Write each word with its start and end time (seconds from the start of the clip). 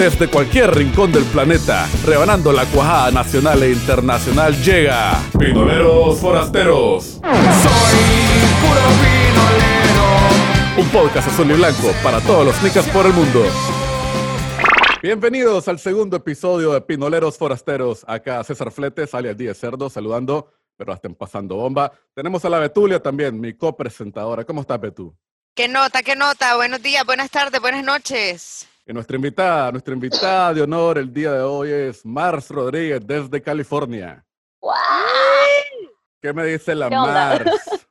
Desde 0.00 0.28
cualquier 0.28 0.74
rincón 0.74 1.12
del 1.12 1.24
planeta, 1.24 1.86
rebanando 2.06 2.52
la 2.52 2.64
cuajada 2.64 3.10
nacional 3.10 3.62
e 3.62 3.72
internacional, 3.72 4.56
llega 4.62 5.20
Pinoleros 5.38 6.18
Forasteros. 6.18 7.04
Soy 7.04 8.00
puro 8.62 8.80
pinolero. 9.02 10.78
Un 10.78 10.88
podcast 10.88 11.28
azul 11.28 11.50
y 11.50 11.52
blanco 11.52 11.92
para 12.02 12.18
todos 12.22 12.46
los 12.46 12.62
nicas 12.62 12.88
por 12.88 13.04
el 13.04 13.12
mundo. 13.12 13.44
Bienvenidos 15.02 15.68
al 15.68 15.78
segundo 15.78 16.16
episodio 16.16 16.72
de 16.72 16.80
Pinoleros 16.80 17.36
Forasteros. 17.36 18.02
Acá 18.08 18.42
César 18.42 18.70
Fletes, 18.70 19.14
alias 19.14 19.36
Díaz 19.36 19.58
Cerdo, 19.58 19.90
saludando, 19.90 20.50
pero 20.78 20.94
estén 20.94 21.14
pasando 21.14 21.56
bomba. 21.56 21.92
Tenemos 22.14 22.42
a 22.46 22.48
la 22.48 22.58
Betulia 22.58 23.02
también, 23.02 23.38
mi 23.38 23.52
copresentadora. 23.52 24.46
¿Cómo 24.46 24.62
estás, 24.62 24.80
Betú? 24.80 25.14
¿Qué 25.54 25.68
nota, 25.68 26.02
qué 26.02 26.16
nota? 26.16 26.56
Buenos 26.56 26.80
días, 26.80 27.04
buenas 27.04 27.30
tardes, 27.30 27.60
buenas 27.60 27.84
noches. 27.84 28.69
Nuestra 28.92 29.16
invitada, 29.16 29.70
nuestra 29.70 29.94
invitada 29.94 30.52
de 30.54 30.62
honor 30.62 30.98
el 30.98 31.12
día 31.12 31.32
de 31.32 31.40
hoy 31.42 31.70
es 31.70 32.04
Mars 32.04 32.48
Rodríguez 32.50 33.00
desde 33.06 33.40
California. 33.40 34.24
¿Qué 36.20 36.32
me 36.32 36.44
dice 36.44 36.74
la. 36.74 36.90
Mars? 36.90 37.44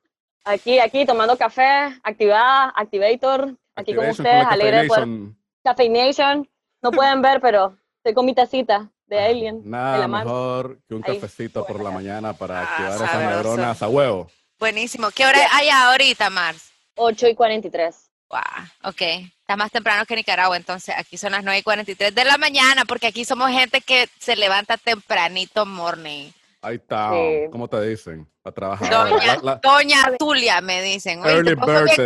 Aquí, 0.45 0.79
aquí, 0.79 1.05
tomando 1.05 1.37
café, 1.37 1.95
activada, 2.03 2.73
Activator, 2.75 3.55
aquí 3.75 3.93
con 3.93 4.09
ustedes, 4.09 4.43
la 4.45 4.49
alegre 4.49 4.81
de 4.83 4.87
poder. 4.87 5.03
Caffeination. 5.03 5.37
Cafe 5.63 5.89
Nation, 5.89 6.49
no 6.81 6.91
pueden 6.91 7.21
ver, 7.21 7.39
pero 7.39 7.77
estoy 7.97 8.15
con 8.15 8.25
mi 8.25 8.33
tacita 8.33 8.89
de 9.05 9.19
Alien. 9.19 9.61
de 9.63 9.69
Nada 9.69 9.97
la 9.99 10.07
Mars. 10.07 10.25
mejor 10.25 10.79
que 10.87 10.95
un 10.95 11.03
Ahí, 11.05 11.15
cafecito 11.19 11.65
por 11.67 11.83
la 11.83 11.91
mañana 11.91 12.33
para 12.33 12.61
Ah, 12.61 12.63
activar 12.63 12.91
esas 12.95 13.11
sabroso. 13.11 13.29
neuronas 13.35 13.83
a 13.83 13.89
huevo. 13.89 14.31
Buenísimo. 14.57 15.11
¿Qué 15.11 15.25
hora 15.25 15.39
hay 15.51 15.69
ahorita, 15.69 16.29
Mars? 16.31 16.71
8 16.95 17.27
y 17.27 17.35
43. 17.35 18.09
Wow, 18.29 18.39
ok. 18.85 19.01
Está 19.49 19.57
más 19.57 19.71
temprano 19.71 20.05
que 20.05 20.15
Nicaragua, 20.15 20.55
entonces 20.57 20.93
aquí 20.95 21.17
son 21.17 21.31
las 21.31 21.43
9 21.43 21.57
y 21.57 21.63
43 21.63 22.13
de 22.13 22.23
la 22.23 22.37
mañana, 22.37 22.83
porque 22.87 23.07
aquí 23.07 23.25
somos 23.25 23.49
gente 23.49 23.81
que 23.81 24.07
se 24.19 24.35
levanta 24.35 24.77
tempranito 24.77 25.65
morning. 25.65 26.29
Ahí 26.61 26.75
está. 26.75 27.09
Sí. 27.13 27.49
¿Cómo 27.51 27.67
te 27.67 27.81
dicen? 27.81 28.27
A 28.43 28.51
trabajar. 28.51 28.91
Doña, 28.91 29.37
La- 29.37 29.41
la- 29.41 29.55
Doña 29.55 30.03
Tulia, 30.19 30.61
me 30.61 30.83
dicen. 30.83 31.21
Oye, 31.23 31.31
Early 31.31 31.55
bird 31.55 31.85
te 31.95 32.05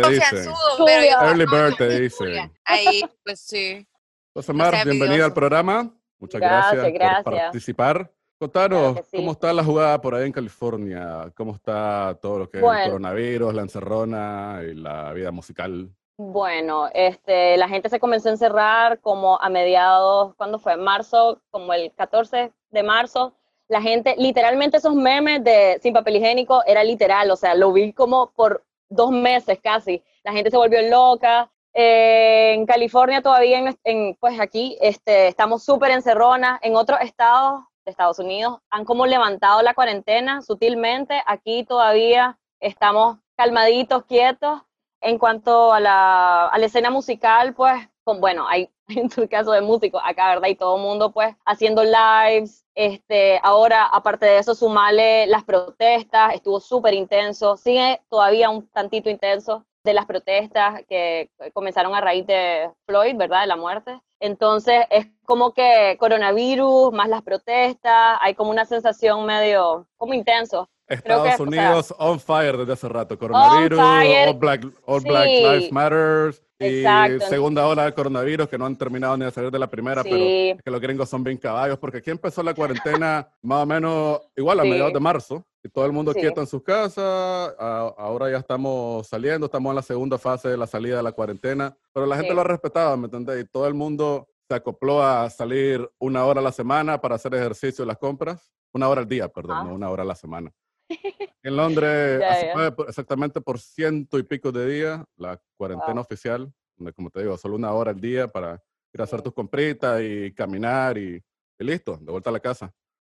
Tulia. 0.78 1.18
Early 1.20 1.44
bird 1.44 1.76
te 1.76 2.00
dicen. 2.00 2.50
Ahí, 2.64 3.04
pues 3.22 3.40
sí. 3.40 3.86
Entonces, 4.28 4.48
No 4.48 4.54
Mars, 4.54 4.76
sea 4.76 4.84
bienvenida 4.84 5.26
al 5.26 5.34
programa. 5.34 5.90
Muchas 6.18 6.40
Gracias, 6.40 6.72
gracias, 6.94 7.22
por 7.24 7.32
gracias. 7.34 7.42
participar. 7.52 8.10
Contanos, 8.38 8.92
Claro 8.94 9.06
sí. 9.10 9.16
¿cómo 9.18 9.32
está 9.32 9.52
la 9.52 9.62
jugada 9.62 10.00
por 10.00 10.14
ahí 10.14 10.24
en 10.24 10.32
California? 10.32 11.30
¿Cómo 11.36 11.54
está 11.56 12.18
todo 12.22 12.38
lo 12.38 12.48
que 12.50 12.56
es 12.56 12.62
el 12.62 12.68
Bueno. 12.68 12.84
coronavirus, 12.86 13.52
la 13.52 13.60
encerrona 13.60 14.60
y 14.66 14.72
la 14.76 15.12
vida 15.12 15.30
musical? 15.30 15.90
Bueno, 16.16 16.88
este, 16.94 17.56
la 17.56 17.68
gente 17.68 17.88
se 17.88 17.98
comenzó 17.98 18.28
a 18.28 18.32
encerrar 18.32 19.00
como 19.00 19.40
a 19.40 19.48
mediados, 19.48 20.34
¿cuándo 20.36 20.58
fue? 20.60 20.76
Marzo, 20.76 21.40
como 21.50 21.72
el 21.72 21.92
14 21.94 22.52
de 22.70 22.82
marzo. 22.84 23.34
La 23.68 23.82
gente, 23.82 24.14
literalmente 24.16 24.76
esos 24.76 24.94
memes 24.94 25.42
de 25.42 25.80
sin 25.82 25.92
papel 25.92 26.16
higiénico 26.16 26.62
era 26.66 26.84
literal, 26.84 27.30
o 27.30 27.36
sea, 27.36 27.54
lo 27.56 27.72
vi 27.72 27.92
como 27.92 28.30
por 28.32 28.64
dos 28.88 29.10
meses 29.10 29.58
casi. 29.60 30.04
La 30.22 30.32
gente 30.32 30.50
se 30.50 30.56
volvió 30.56 30.82
loca. 30.88 31.50
Eh, 31.72 32.52
en 32.54 32.66
California 32.66 33.20
todavía, 33.20 33.58
en, 33.58 33.76
en- 33.82 34.14
pues 34.20 34.38
aquí, 34.38 34.78
este, 34.80 35.26
estamos 35.26 35.64
súper 35.64 35.90
encerronas. 35.90 36.60
En 36.62 36.76
otros 36.76 37.00
estados 37.00 37.62
de 37.84 37.90
Estados 37.90 38.20
Unidos 38.20 38.60
han 38.70 38.84
como 38.84 39.06
levantado 39.06 39.62
la 39.62 39.74
cuarentena 39.74 40.42
sutilmente. 40.42 41.20
Aquí 41.26 41.64
todavía 41.64 42.38
estamos 42.60 43.18
calmaditos, 43.36 44.04
quietos. 44.04 44.60
En 45.04 45.18
cuanto 45.18 45.70
a 45.70 45.80
la, 45.80 46.50
escena 46.62 46.88
musical, 46.88 47.52
pues, 47.52 47.74
con, 48.04 48.22
bueno, 48.22 48.48
hay 48.48 48.70
en 48.88 49.10
tu 49.10 49.28
caso 49.28 49.52
de 49.52 49.60
músico 49.60 50.00
acá, 50.02 50.30
¿verdad? 50.30 50.48
Y 50.48 50.54
todo 50.54 50.76
el 50.76 50.82
mundo, 50.82 51.12
pues, 51.12 51.36
haciendo 51.44 51.84
lives. 51.84 52.64
Este, 52.74 53.38
ahora, 53.42 53.84
aparte 53.84 54.24
de 54.24 54.38
eso, 54.38 54.54
sumarle 54.54 55.26
las 55.26 55.44
protestas, 55.44 56.32
estuvo 56.34 56.58
súper 56.58 56.94
intenso. 56.94 57.58
Sigue 57.58 58.00
todavía 58.08 58.48
un 58.48 58.66
tantito 58.68 59.10
intenso 59.10 59.66
de 59.84 59.92
las 59.92 60.06
protestas 60.06 60.82
que 60.88 61.30
comenzaron 61.52 61.94
a 61.94 62.00
raíz 62.00 62.26
de 62.26 62.70
Floyd, 62.86 63.14
¿verdad? 63.16 63.42
De 63.42 63.46
la 63.48 63.56
muerte. 63.56 64.00
Entonces, 64.20 64.86
es 64.88 65.06
como 65.26 65.52
que 65.52 65.98
coronavirus, 66.00 66.94
más 66.94 67.10
las 67.10 67.20
protestas, 67.20 68.16
hay 68.22 68.34
como 68.34 68.50
una 68.50 68.64
sensación 68.64 69.26
medio, 69.26 69.86
como 69.98 70.14
intenso. 70.14 70.70
Que, 70.86 70.94
Estados 70.96 71.28
o 71.28 71.36
sea, 71.36 71.46
Unidos 71.46 71.94
on 71.98 72.20
fire 72.20 72.56
desde 72.58 72.72
hace 72.74 72.88
rato. 72.88 73.18
Coronavirus. 73.18 73.78
All, 73.78 74.34
Black, 74.38 74.66
All 74.86 75.00
Sí. 75.00 75.08
Black 75.08 75.26
Lives 75.28 75.72
Matter. 75.72 76.34
Y 76.60 76.78
Exacto. 76.80 77.26
segunda 77.26 77.66
ola 77.66 77.82
del 77.84 77.94
coronavirus 77.94 78.48
que 78.48 78.56
no 78.56 78.64
han 78.66 78.76
terminado 78.76 79.16
ni 79.16 79.24
de 79.24 79.30
salir 79.32 79.50
de 79.50 79.58
la 79.58 79.66
primera, 79.66 80.02
pero 80.04 80.14
Sí. 80.16 80.50
es 80.50 80.62
que 80.62 80.70
los 80.70 80.80
gringos 80.80 81.08
son 81.08 81.24
bien 81.24 81.36
caballos 81.36 81.78
porque 81.78 81.98
aquí 81.98 82.10
empezó 82.10 82.42
la 82.44 82.54
cuarentena 82.54 83.28
más 83.42 83.64
o 83.64 83.66
menos 83.66 84.20
igual 84.36 84.60
a 84.60 84.62
Sí. 84.62 84.68
mediados 84.70 84.92
de 84.92 85.00
marzo 85.00 85.44
y 85.64 85.68
todo 85.68 85.84
el 85.84 85.92
mundo 85.92 86.12
quieto 86.14 86.40
en 86.40 86.46
sus 86.46 86.62
casas. 86.62 87.54
a- 87.58 87.94
ahora 87.98 88.30
ya 88.30 88.38
estamos 88.38 89.06
saliendo, 89.08 89.46
estamos 89.46 89.70
en 89.70 89.76
la 89.76 89.82
segunda 89.82 90.16
fase 90.16 90.48
de 90.48 90.56
la 90.56 90.66
salida 90.66 90.96
de 90.98 91.02
la 91.02 91.12
cuarentena, 91.12 91.76
pero 91.92 92.06
la 92.06 92.16
gente 92.16 92.32
lo 92.32 92.42
ha 92.42 92.44
respetado, 92.44 92.96
¿me 92.96 93.06
entendés? 93.06 93.42
Y 93.42 93.48
todo 93.48 93.66
el 93.66 93.74
mundo 93.74 94.28
se 94.48 94.54
acopló 94.54 95.02
a 95.02 95.28
salir 95.30 95.90
una 95.98 96.24
hora 96.24 96.40
a 96.40 96.44
la 96.44 96.52
semana 96.52 97.00
para 97.00 97.16
hacer 97.16 97.34
ejercicio 97.34 97.84
y 97.84 97.88
las 97.88 97.98
compras. 97.98 98.52
Una 98.72 98.88
hora 98.88 99.00
al 99.00 99.08
día, 99.08 99.28
perdón, 99.28 99.56
Ah. 99.60 99.64
no 99.64 99.74
una 99.74 99.90
hora 99.90 100.02
a 100.02 100.06
la 100.06 100.14
semana. 100.14 100.52
En 101.42 101.56
Londres, 101.56 102.20
Ya, 102.20 102.54
ya. 102.54 102.74
exactamente 102.88 103.40
por 103.40 103.58
ciento 103.58 104.18
y 104.18 104.22
pico 104.22 104.50
de 104.50 104.66
días, 104.66 105.00
la 105.16 105.40
cuarentena 105.56 105.94
Wow. 105.94 106.02
oficial, 106.02 106.52
donde, 106.76 106.92
como 106.92 107.10
te 107.10 107.20
digo, 107.20 107.36
solo 107.36 107.56
una 107.56 107.72
hora 107.72 107.90
al 107.90 108.00
día 108.00 108.28
para 108.28 108.62
ir 108.92 109.00
a 109.00 109.04
hacer 109.04 109.20
tus 109.22 109.34
compritas 109.34 110.00
y 110.02 110.32
caminar 110.32 110.96
y, 110.96 111.22
y 111.58 111.64
listo, 111.64 111.98
de 112.00 112.10
vuelta 112.10 112.30
a 112.30 112.32
la 112.32 112.40
casa. 112.40 112.72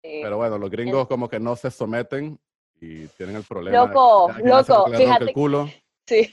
Sí. 0.04 0.20
Pero 0.24 0.38
bueno, 0.38 0.58
los 0.58 0.70
gringos 0.70 1.08
como 1.08 1.30
que 1.30 1.40
no 1.40 1.56
se 1.56 1.70
someten 1.72 2.40
y 2.82 3.08
tienen 3.10 3.36
el 3.38 3.44
problema. 3.44 3.86
Loco, 3.86 4.32
loco, 4.44 4.88
el 4.88 4.98
fíjate- 4.98 5.34
culo. 5.34 5.70
Sí. 6.08 6.32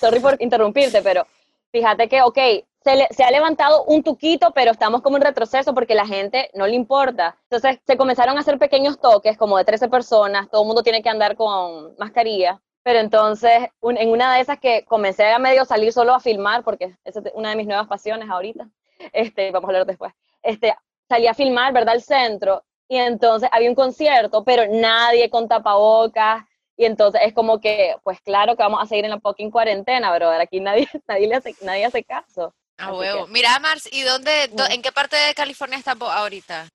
Sorry 0.00 0.18
por 0.18 0.36
interrumpirte, 0.42 1.02
pero 1.02 1.24
fíjate 1.70 2.08
que, 2.08 2.20
ok, 2.22 2.38
se, 2.84 2.96
le- 2.96 3.08
se 3.10 3.24
ha 3.24 3.30
levantado 3.30 3.84
un 3.84 4.02
tuquito, 4.02 4.52
pero 4.54 4.72
estamos 4.72 5.02
como 5.02 5.16
en 5.16 5.22
retroceso 5.22 5.74
porque 5.74 5.94
la 5.94 6.06
gente 6.06 6.50
no 6.54 6.66
le 6.66 6.74
importa. 6.74 7.36
Entonces 7.44 7.80
se 7.86 7.96
comenzaron 7.96 8.36
a 8.36 8.40
hacer 8.40 8.58
pequeños 8.58 9.00
toques, 9.00 9.36
como 9.38 9.56
de 9.58 9.64
13 9.64 9.88
personas, 9.88 10.48
todo 10.50 10.62
el 10.62 10.66
mundo 10.66 10.82
tiene 10.82 11.02
que 11.02 11.08
andar 11.08 11.36
con 11.36 11.94
mascarilla. 11.98 12.60
Pero 12.82 12.98
entonces, 12.98 13.68
un- 13.80 13.96
en 13.96 14.10
una 14.10 14.34
de 14.34 14.40
esas 14.40 14.58
que 14.58 14.84
comencé 14.86 15.24
a 15.26 15.38
medio 15.38 15.64
salir 15.64 15.92
solo 15.92 16.14
a 16.14 16.20
filmar, 16.20 16.64
porque 16.64 16.96
esa 17.04 17.20
es 17.20 17.32
una 17.34 17.50
de 17.50 17.56
mis 17.56 17.66
nuevas 17.66 17.86
pasiones 17.86 18.28
ahorita, 18.28 18.68
este, 19.12 19.50
vamos 19.50 19.68
a 19.68 19.70
hablar 19.70 19.86
después, 19.86 20.12
este, 20.42 20.74
salí 21.08 21.26
a 21.26 21.34
filmar, 21.34 21.72
¿verdad?, 21.72 21.94
al 21.94 22.02
centro, 22.02 22.64
y 22.88 22.96
entonces 22.96 23.48
había 23.52 23.68
un 23.68 23.74
concierto, 23.76 24.44
pero 24.44 24.64
nadie 24.68 25.30
con 25.30 25.48
tapabocas, 25.48 26.44
y 26.76 26.84
entonces 26.84 27.20
es 27.24 27.32
como 27.34 27.60
que, 27.60 27.94
pues 28.02 28.20
claro 28.20 28.56
que 28.56 28.62
vamos 28.62 28.82
a 28.82 28.86
seguir 28.86 29.04
en 29.04 29.10
la 29.12 29.20
fucking 29.20 29.50
cuarentena, 29.50 30.14
brother. 30.14 30.40
Aquí 30.40 30.60
nadie, 30.60 30.88
nadie, 31.06 31.28
le 31.28 31.36
hace, 31.36 31.54
nadie 31.62 31.84
hace 31.84 32.02
caso. 32.04 32.54
A 32.78 32.86
Así 32.88 32.94
huevo. 32.96 33.26
que- 33.26 33.32
Mira, 33.32 33.58
Mars, 33.60 33.88
¿y 33.92 34.02
dónde, 34.02 34.50
en 34.70 34.82
qué 34.82 34.92
parte 34.92 35.16
de 35.16 35.34
California 35.34 35.78
estás 35.78 35.96
vos 35.98 36.10
ahorita? 36.10 36.68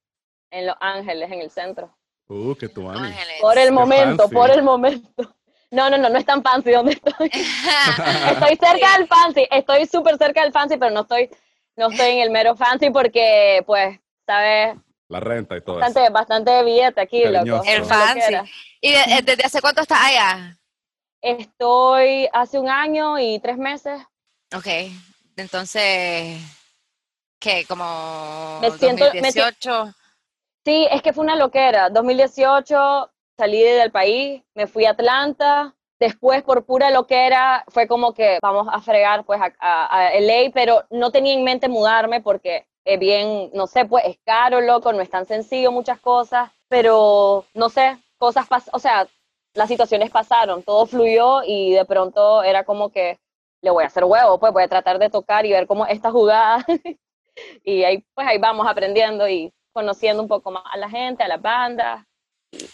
En 0.51 0.67
Los 0.67 0.75
Ángeles, 0.79 1.31
en 1.31 1.41
el 1.41 1.51
centro. 1.51 1.95
Uh, 2.29 2.55
qué 2.55 2.67
tu. 2.69 2.83
Por 3.41 3.57
el 3.57 3.65
Qué 3.65 3.71
momento, 3.71 4.23
fancy. 4.23 4.33
por 4.35 4.49
el 4.51 4.63
momento. 4.63 5.35
No, 5.71 5.89
no, 5.89 5.97
no, 5.97 6.09
no 6.09 6.17
es 6.17 6.25
tan 6.25 6.41
fancy 6.43 6.71
donde 6.71 6.93
estoy. 6.93 7.29
Estoy 8.31 8.55
cerca 8.55 8.97
del 8.97 9.07
fancy, 9.07 9.47
estoy 9.51 9.85
súper 9.85 10.17
cerca 10.17 10.41
del 10.43 10.53
fancy, 10.53 10.77
pero 10.77 10.91
no 10.93 11.01
estoy, 11.01 11.29
no 11.75 11.89
estoy 11.89 12.07
en 12.11 12.19
el 12.19 12.29
mero 12.29 12.55
fancy 12.55 12.89
porque, 12.89 13.63
pues, 13.65 13.99
sabes, 14.25 14.77
La 15.09 15.19
renta 15.19 15.57
y 15.57 15.61
todo 15.61 15.77
eso. 15.79 15.85
bastante, 15.85 16.09
bastante 16.11 16.63
billete 16.63 17.01
aquí, 17.01 17.21
Cariñoso. 17.23 17.57
loco. 17.57 17.69
El 17.69 17.79
lo 17.79 17.85
fancy. 17.85 18.33
¿Y 18.79 18.91
de- 18.91 18.97
eh, 19.17 19.21
desde 19.23 19.43
hace 19.43 19.59
cuánto 19.61 19.81
estás 19.81 19.99
allá? 20.01 20.57
Estoy 21.21 22.29
hace 22.31 22.59
un 22.59 22.69
año 22.69 23.19
y 23.19 23.39
tres 23.39 23.57
meses. 23.57 23.99
Ok, 24.55 24.67
entonces, 25.37 26.39
¿qué? 27.39 27.65
Como 27.67 28.59
Me 28.61 28.71
siento- 28.71 29.05
me 29.13 29.31
si- 29.31 29.39
2018. 29.39 29.93
Sí, 30.65 30.87
es 30.91 31.01
que 31.01 31.13
fue 31.13 31.23
una 31.23 31.35
loquera. 31.35 31.89
2018 31.89 33.09
salí 33.37 33.61
del 33.61 33.91
país, 33.91 34.43
me 34.53 34.67
fui 34.67 34.85
a 34.85 34.91
Atlanta. 34.91 35.73
Después, 35.99 36.43
por 36.43 36.65
pura 36.65 36.91
loquera, 36.91 37.63
fue 37.69 37.87
como 37.87 38.13
que 38.13 38.37
vamos 38.41 38.67
a 38.71 38.81
fregar 38.81 39.23
pues 39.25 39.39
a, 39.41 39.51
a, 39.59 39.97
a 40.07 40.13
LA, 40.13 40.51
pero 40.53 40.83
no 40.91 41.11
tenía 41.11 41.33
en 41.33 41.43
mente 41.43 41.67
mudarme 41.69 42.21
porque 42.21 42.67
es 42.85 42.99
bien, 42.99 43.49
no 43.53 43.65
sé, 43.65 43.85
pues 43.85 44.05
es 44.05 44.17
caro, 44.23 44.61
loco, 44.61 44.93
no 44.93 45.01
es 45.01 45.09
tan 45.09 45.25
sencillo 45.25 45.71
muchas 45.71 45.99
cosas, 45.99 46.51
pero 46.69 47.45
no 47.55 47.69
sé, 47.69 47.97
cosas 48.17 48.47
pasaron, 48.47 48.75
o 48.75 48.79
sea, 48.79 49.07
las 49.55 49.67
situaciones 49.67 50.11
pasaron, 50.11 50.61
todo 50.63 50.85
fluyó 50.85 51.41
y 51.43 51.71
de 51.73 51.83
pronto 51.85 52.43
era 52.43 52.63
como 52.63 52.89
que 52.91 53.17
le 53.61 53.71
voy 53.71 53.83
a 53.83 53.87
hacer 53.87 54.03
huevo, 54.03 54.39
pues 54.39 54.53
voy 54.53 54.63
a 54.63 54.67
tratar 54.67 54.99
de 54.99 55.09
tocar 55.09 55.45
y 55.45 55.51
ver 55.51 55.67
cómo 55.67 55.85
esta 55.85 56.11
jugada. 56.11 56.65
y 57.63 57.83
ahí, 57.83 58.03
pues 58.13 58.27
ahí 58.27 58.37
vamos 58.37 58.67
aprendiendo 58.67 59.27
y 59.27 59.51
conociendo 59.73 60.21
un 60.23 60.27
poco 60.27 60.51
más 60.51 60.63
a 60.71 60.77
la 60.77 60.89
gente, 60.89 61.23
a 61.23 61.27
las 61.27 61.41
bandas. 61.41 62.03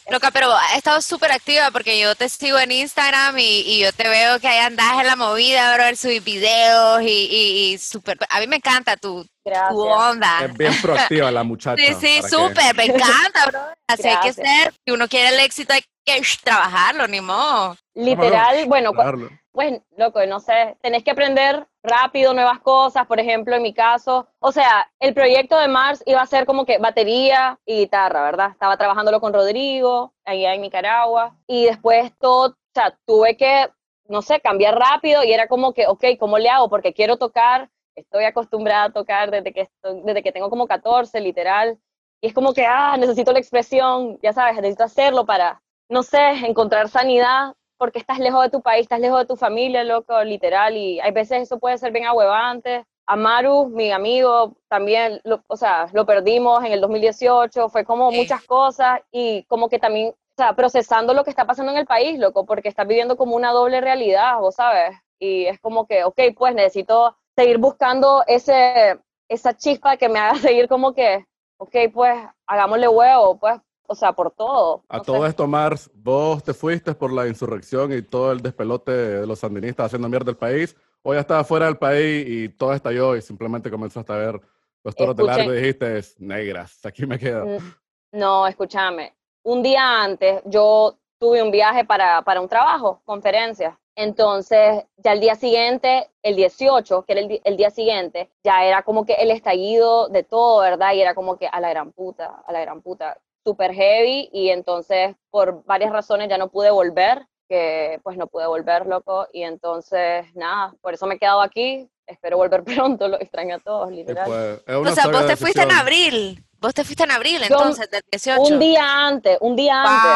Loca, 0.09 0.29
pero 0.31 0.51
ha 0.51 0.75
estado 0.77 1.01
súper 1.01 1.31
activa 1.31 1.71
porque 1.71 1.99
yo 1.99 2.13
te 2.15 2.29
sigo 2.29 2.59
en 2.59 2.71
Instagram 2.71 3.37
y, 3.39 3.61
y 3.65 3.79
yo 3.79 3.91
te 3.91 4.07
veo 4.07 4.39
que 4.39 4.47
ahí 4.47 4.59
andás 4.59 4.99
en 5.01 5.07
la 5.07 5.15
movida, 5.15 5.73
bro, 5.75 5.95
subir 5.95 6.21
videos 6.21 7.01
y, 7.01 7.07
y, 7.07 7.73
y 7.73 7.77
súper. 7.79 8.17
A 8.29 8.39
mí 8.39 8.45
me 8.47 8.57
encanta 8.57 8.95
tu, 8.97 9.25
Gracias. 9.43 9.69
tu 9.71 9.81
onda. 9.81 10.45
Es 10.45 10.53
bien 10.53 10.79
proactiva 10.79 11.31
la 11.31 11.43
muchacha. 11.43 11.75
Sí, 11.83 11.93
sí, 11.99 12.21
para 12.21 12.21
que- 12.21 12.29
súper, 12.29 12.75
me 12.75 12.85
encanta, 12.95 13.45
bro. 13.47 13.59
Así 13.87 14.07
hay 14.07 14.15
que 14.17 14.31
Gracias. 14.31 14.47
ser. 14.47 14.73
Si 14.85 14.93
uno 14.93 15.07
quiere 15.07 15.29
el 15.29 15.39
éxito, 15.39 15.73
hay 15.73 15.83
que 16.05 16.21
trabajarlo, 16.43 17.07
ni 17.07 17.19
modo. 17.19 17.75
Literal, 17.95 18.65
bueno, 18.67 18.91
Trabajarlo. 18.91 19.29
Pues, 19.53 19.81
loco, 19.97 20.25
no 20.25 20.39
sé, 20.39 20.77
tenés 20.81 21.03
que 21.03 21.11
aprender 21.11 21.67
rápido 21.83 22.33
nuevas 22.33 22.59
cosas, 22.59 23.05
por 23.05 23.19
ejemplo, 23.19 23.55
en 23.55 23.61
mi 23.61 23.71
caso, 23.73 24.27
o 24.39 24.51
sea, 24.51 24.91
el 24.99 25.13
proyecto 25.13 25.57
de 25.59 25.67
Mars 25.67 26.01
iba 26.07 26.21
a 26.21 26.25
ser 26.25 26.47
como 26.47 26.65
que 26.65 26.79
batería 26.79 27.59
y 27.65 27.81
guitarra, 27.81 28.23
¿verdad? 28.23 28.49
Estaba 28.51 28.77
trabajándolo 28.77 29.21
con 29.21 29.31
Rodrigo, 29.31 30.13
allá 30.25 30.55
en 30.55 30.61
Nicaragua, 30.61 31.37
y 31.45 31.65
después 31.65 32.11
todo, 32.19 32.47
o 32.49 32.55
sea, 32.73 32.97
tuve 33.05 33.37
que, 33.37 33.69
no 34.07 34.23
sé, 34.23 34.41
cambiar 34.41 34.75
rápido 34.75 35.23
y 35.23 35.31
era 35.31 35.47
como 35.47 35.73
que, 35.73 35.85
ok, 35.85 36.03
¿cómo 36.19 36.39
le 36.39 36.49
hago? 36.49 36.67
Porque 36.67 36.93
quiero 36.93 37.17
tocar, 37.17 37.69
estoy 37.95 38.23
acostumbrada 38.23 38.85
a 38.85 38.91
tocar 38.91 39.29
desde 39.29 39.53
que, 39.53 39.69
desde 40.03 40.23
que 40.23 40.31
tengo 40.31 40.49
como 40.49 40.65
14, 40.65 41.21
literal, 41.21 41.77
y 42.21 42.27
es 42.27 42.33
como 42.33 42.53
que, 42.53 42.65
ah, 42.65 42.97
necesito 42.97 43.31
la 43.31 43.39
expresión, 43.39 44.17
ya 44.23 44.33
sabes, 44.33 44.55
necesito 44.55 44.85
hacerlo 44.85 45.27
para, 45.27 45.61
no 45.89 46.01
sé, 46.01 46.29
encontrar 46.47 46.89
sanidad 46.89 47.53
porque 47.83 47.99
estás 47.99 48.19
lejos 48.19 48.41
de 48.43 48.49
tu 48.49 48.61
país, 48.61 48.83
estás 48.83 48.99
lejos 49.01 49.19
de 49.19 49.25
tu 49.25 49.35
familia, 49.35 49.83
loco, 49.83 50.23
literal, 50.23 50.77
y 50.77 50.99
hay 51.01 51.11
veces 51.11 51.41
eso 51.43 51.59
puede 51.59 51.77
ser 51.77 51.91
bien 51.91 52.05
ahuevante. 52.05 52.85
Amaru, 53.05 53.67
mi 53.67 53.91
amigo, 53.91 54.55
también, 54.69 55.19
lo- 55.25 55.43
o 55.47 55.57
sea, 55.57 55.87
lo 55.91 56.05
perdimos 56.05 56.63
en 56.63 56.71
el 56.71 56.79
2018, 56.81 57.67
fue 57.69 57.83
como 57.83 58.11
muchas 58.13 58.41
cosas 58.43 59.01
y 59.11 59.43
como 59.45 59.67
que 59.67 59.79
también, 59.79 60.09
o 60.11 60.15
sea, 60.37 60.55
procesando 60.55 61.13
lo 61.13 61.23
que 61.25 61.29
está 61.29 61.45
pasando 61.45 61.73
en 61.73 61.79
el 61.79 61.85
país, 61.85 62.17
loco, 62.19 62.45
porque 62.45 62.69
estás 62.69 62.87
viviendo 62.87 63.17
como 63.17 63.35
una 63.35 63.51
doble 63.51 63.81
realidad, 63.81 64.39
vos 64.39 64.55
sabes, 64.55 64.95
y 65.19 65.45
es 65.45 65.59
como 65.59 65.85
que, 65.85 66.05
ok, 66.05 66.19
pues 66.37 66.55
necesito 66.55 67.17
seguir 67.35 67.57
buscando 67.57 68.23
ese, 68.27 68.97
esa 69.29 69.55
chispa 69.57 69.97
que 69.97 70.07
me 70.09 70.19
haga 70.19 70.35
seguir 70.39 70.69
como 70.69 70.93
que, 70.93 71.25
ok, 71.57 71.75
pues 71.93 72.15
hagámosle 72.47 72.87
huevo, 72.87 73.37
pues, 73.39 73.59
o 73.87 73.95
sea, 73.95 74.13
por 74.13 74.31
todo. 74.31 74.83
A 74.89 74.97
no 74.97 75.03
todo 75.03 75.23
sé. 75.23 75.29
esto, 75.29 75.47
Mars, 75.47 75.89
vos 75.93 76.43
te 76.43 76.53
fuiste 76.53 76.93
por 76.95 77.11
la 77.11 77.27
insurrección 77.27 77.91
y 77.93 78.01
todo 78.01 78.31
el 78.31 78.41
despelote 78.41 78.91
de 78.91 79.27
los 79.27 79.39
sandinistas 79.39 79.87
haciendo 79.87 80.09
mierda 80.09 80.25
del 80.27 80.37
país, 80.37 80.75
o 81.01 81.13
ya 81.13 81.19
estabas 81.19 81.47
fuera 81.47 81.65
del 81.65 81.77
país 81.77 82.25
y 82.27 82.49
todo 82.49 82.73
estalló 82.73 83.15
y 83.15 83.21
simplemente 83.21 83.69
comenzaste 83.69 84.13
a 84.13 84.17
ver 84.17 84.41
los 84.83 84.95
toros 84.95 85.15
de 85.15 85.23
Escuchen. 85.23 85.37
largo 85.47 85.53
y 85.53 85.61
dijiste, 85.61 86.01
negras, 86.19 86.79
aquí 86.85 87.05
me 87.05 87.17
quedo. 87.19 87.45
Mm, 87.45 87.73
No, 88.19 88.47
escúchame. 88.47 89.13
Un 89.43 89.61
día 89.63 90.01
antes 90.03 90.41
yo 90.45 90.97
tuve 91.19 91.41
un 91.43 91.51
viaje 91.51 91.83
para, 91.85 92.21
para 92.21 92.39
un 92.41 92.47
trabajo, 92.47 93.01
conferencia. 93.05 93.77
Entonces, 93.95 94.83
ya 94.97 95.13
el 95.13 95.19
día 95.19 95.35
siguiente, 95.35 96.09
el 96.23 96.35
18, 96.35 97.03
que 97.03 97.11
era 97.13 97.21
el, 97.21 97.41
el 97.43 97.57
día 97.57 97.69
siguiente, 97.69 98.31
ya 98.43 98.65
era 98.65 98.81
como 98.83 99.05
que 99.05 99.13
el 99.13 99.29
estallido 99.31 100.07
de 100.09 100.23
todo, 100.23 100.61
¿verdad? 100.61 100.93
Y 100.93 101.01
era 101.01 101.13
como 101.13 101.37
que 101.37 101.47
a 101.47 101.59
la 101.59 101.69
gran 101.69 101.91
puta, 101.91 102.41
a 102.45 102.51
la 102.51 102.61
gran 102.61 102.81
puta, 102.81 103.19
súper 103.43 103.73
heavy. 103.73 104.29
Y 104.31 104.49
entonces, 104.49 105.15
por 105.29 105.63
varias 105.65 105.91
razones, 105.91 106.29
ya 106.29 106.37
no 106.37 106.49
pude 106.49 106.71
volver, 106.71 107.25
que 107.49 107.99
pues 108.03 108.17
no 108.17 108.27
pude 108.27 108.47
volver, 108.47 108.85
loco. 108.87 109.27
Y 109.33 109.43
entonces, 109.43 110.25
nada, 110.35 110.73
por 110.81 110.93
eso 110.93 111.05
me 111.05 111.15
he 111.15 111.19
quedado 111.19 111.41
aquí. 111.41 111.89
Espero 112.07 112.37
volver 112.37 112.63
pronto, 112.99 113.07
lo 113.07 113.19
extraño 113.19 113.55
a 113.55 113.59
todos, 113.59 113.91
literal. 113.91 114.25
pues, 114.25 114.61
es 114.67 114.75
O 114.75 114.95
sea, 114.95 115.07
vos 115.07 115.25
te 115.27 115.35
fuiste 115.37 115.61
en 115.61 115.71
abril. 115.71 116.43
Vos 116.59 116.73
te 116.73 116.83
fuiste 116.83 117.03
en 117.03 117.11
abril, 117.11 117.39
Yo- 117.39 117.45
entonces, 117.55 117.89
del 117.91 118.01
18. 118.11 118.41
Un 118.41 118.59
día 118.59 119.07
antes, 119.07 119.37
un 119.41 119.55
día 119.55 119.81
antes. 119.83 120.11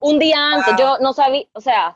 Wow. 0.00 0.12
un 0.12 0.18
día 0.18 0.52
antes, 0.54 0.74
Wow. 0.76 0.78
yo 0.78 0.98
no 1.00 1.12
sabía, 1.12 1.44
o 1.52 1.60
sea, 1.60 1.94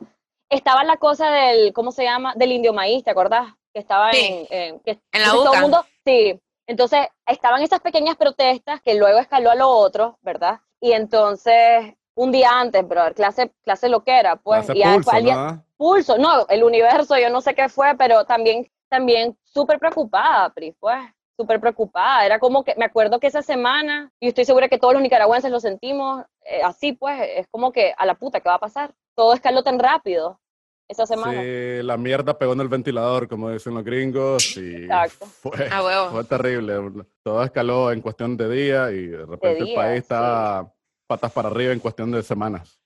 estaba 0.50 0.85
la 0.85 0.97
cosa 0.99 1.31
del, 1.31 1.73
¿cómo 1.73 1.91
se 1.93 2.05
llama? 2.05 2.35
Del 2.37 2.53
indio 2.53 2.73
maíz, 2.73 3.03
¿te 3.05 3.11
acordás? 3.11 3.55
Que 3.73 3.81
estaba 3.81 4.12
Sí. 4.12 4.47
en, 4.50 4.59
en- 4.75 4.81
que 4.81 4.91
En 4.91 4.99
la 5.23 5.26
entonces 5.29 5.32
todo 5.32 5.49
UCA. 5.50 5.56
el 5.56 5.62
mundo, 5.62 5.85
sí. 6.05 6.41
Entonces, 6.66 7.06
estaban 7.26 7.62
esas 7.62 7.81
pequeñas 7.81 8.16
protestas 8.16 8.81
que 8.81 8.94
luego 8.94 9.19
escaló 9.19 9.50
a 9.50 9.55
lo 9.55 9.69
otro, 9.69 10.19
¿verdad? 10.22 10.61
Y 10.81 10.93
entonces, 10.93 11.94
un 12.14 12.32
día 12.32 12.50
antes, 12.52 12.87
brother, 12.87 13.14
clase, 13.14 13.52
clase 13.62 13.88
loquera, 13.88 14.37
pues, 14.37 14.61
Hace 14.70 14.78
y 14.78 14.82
pulso, 14.82 15.11
al 15.11 15.25
día- 15.25 15.34
¿no? 15.34 15.64
pulso, 15.76 16.19
no, 16.19 16.46
el 16.49 16.62
universo, 16.64 17.19
yo 17.19 17.28
no 17.31 17.40
sé 17.40 17.55
qué 17.55 17.69
fue, 17.69 17.94
pero 17.96 18.25
también, 18.25 18.70
también 18.88 19.37
súper 19.43 19.78
preocupada, 19.78 20.50
Pri, 20.50 20.72
pues, 20.72 20.99
súper 21.37 21.61
preocupada. 21.61 22.25
Era 22.25 22.38
como 22.38 22.62
que, 22.64 22.75
me 22.76 22.84
acuerdo 22.84 23.19
que 23.19 23.26
esa 23.26 23.43
semana, 23.43 24.12
y 24.20 24.28
estoy 24.28 24.44
segura 24.44 24.69
que 24.69 24.78
todos 24.78 24.94
los 24.94 25.02
nicaragüenses 25.02 25.50
lo 25.50 25.61
sentimos 25.61 26.25
eh, 26.46 26.62
así, 26.62 26.93
pues, 26.93 27.20
es 27.37 27.46
como 27.49 27.72
que 27.72 27.94
a 27.96 28.06
la 28.06 28.14
puta, 28.14 28.40
¿qué 28.40 28.49
va 28.49 28.55
a 28.56 28.61
pasar? 28.61 28.94
Todo 29.16 29.32
escaló 29.34 29.62
tan 29.62 29.78
rápido 29.78 30.38
esa 30.89 31.07
semana. 31.07 31.41
Sí, 31.41 31.83
la 31.83 31.97
mierda 31.97 32.39
pegó 32.39 32.53
en 32.53 32.61
el 32.61 32.69
ventilador, 32.69 33.27
como 33.29 33.51
dicen 33.51 33.75
los 33.75 33.85
gringos, 33.85 34.57
y 34.57 34.85
Exacto. 34.85 35.27
fue, 35.43 35.69
A 35.71 35.83
huevo. 35.85 36.11
fue 36.11 36.25
terrible. 36.25 36.75
Todo 37.23 37.43
escaló 37.43 37.91
en 37.93 38.01
cuestión 38.01 38.37
de 38.37 38.49
días 38.49 38.93
y 38.93 39.07
de 39.07 39.27
repente 39.27 39.65
el 39.65 39.75
país 39.75 39.95
sí. 39.95 39.99
está 40.03 40.71
patas 41.07 41.33
para 41.33 41.49
arriba 41.49 41.73
en 41.73 41.81
cuestión 41.81 42.11
de 42.11 42.23
semanas. 42.23 42.81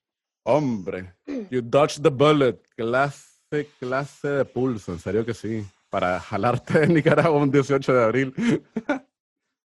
Hombre, 0.44 1.12
you 1.50 1.60
dodged 1.62 2.02
the 2.02 2.08
bullet. 2.10 2.58
Clase, 2.76 3.66
clase 3.78 4.28
de 4.28 4.44
pulso, 4.44 4.92
en 4.92 4.98
serio 4.98 5.24
que 5.26 5.34
sí. 5.34 5.64
Para 5.90 6.20
jalarte 6.20 6.80
de 6.80 6.86
Nicaragua 6.94 7.40
un 7.40 7.50
18 7.50 7.92
de 7.94 8.04
abril. 8.04 8.34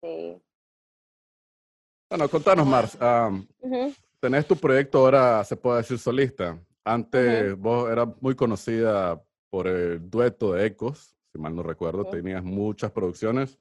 Sí. 0.02 0.38
Bueno, 2.10 2.30
contanos, 2.30 2.66
Mars. 2.68 2.98
Ujú. 3.60 3.94
tenés 4.20 4.46
tu 4.48 4.56
proyecto 4.56 5.00
ahora, 5.00 5.44
se 5.44 5.56
puede 5.56 5.78
decir, 5.80 5.98
solista. 5.98 6.58
Antes 6.86 7.58
vos 7.58 7.90
eras 7.90 8.10
muy 8.20 8.36
conocida 8.36 9.22
por 9.50 9.68
el 9.68 10.10
dueto 10.10 10.54
de 10.54 10.66
Ecos, 10.66 11.16
si 11.32 11.40
mal 11.40 11.56
no 11.56 11.64
recuerdo, 11.64 12.02
Ujú. 12.02 12.12
tenías 12.12 12.44
muchas 12.44 12.92
producciones. 12.92 13.58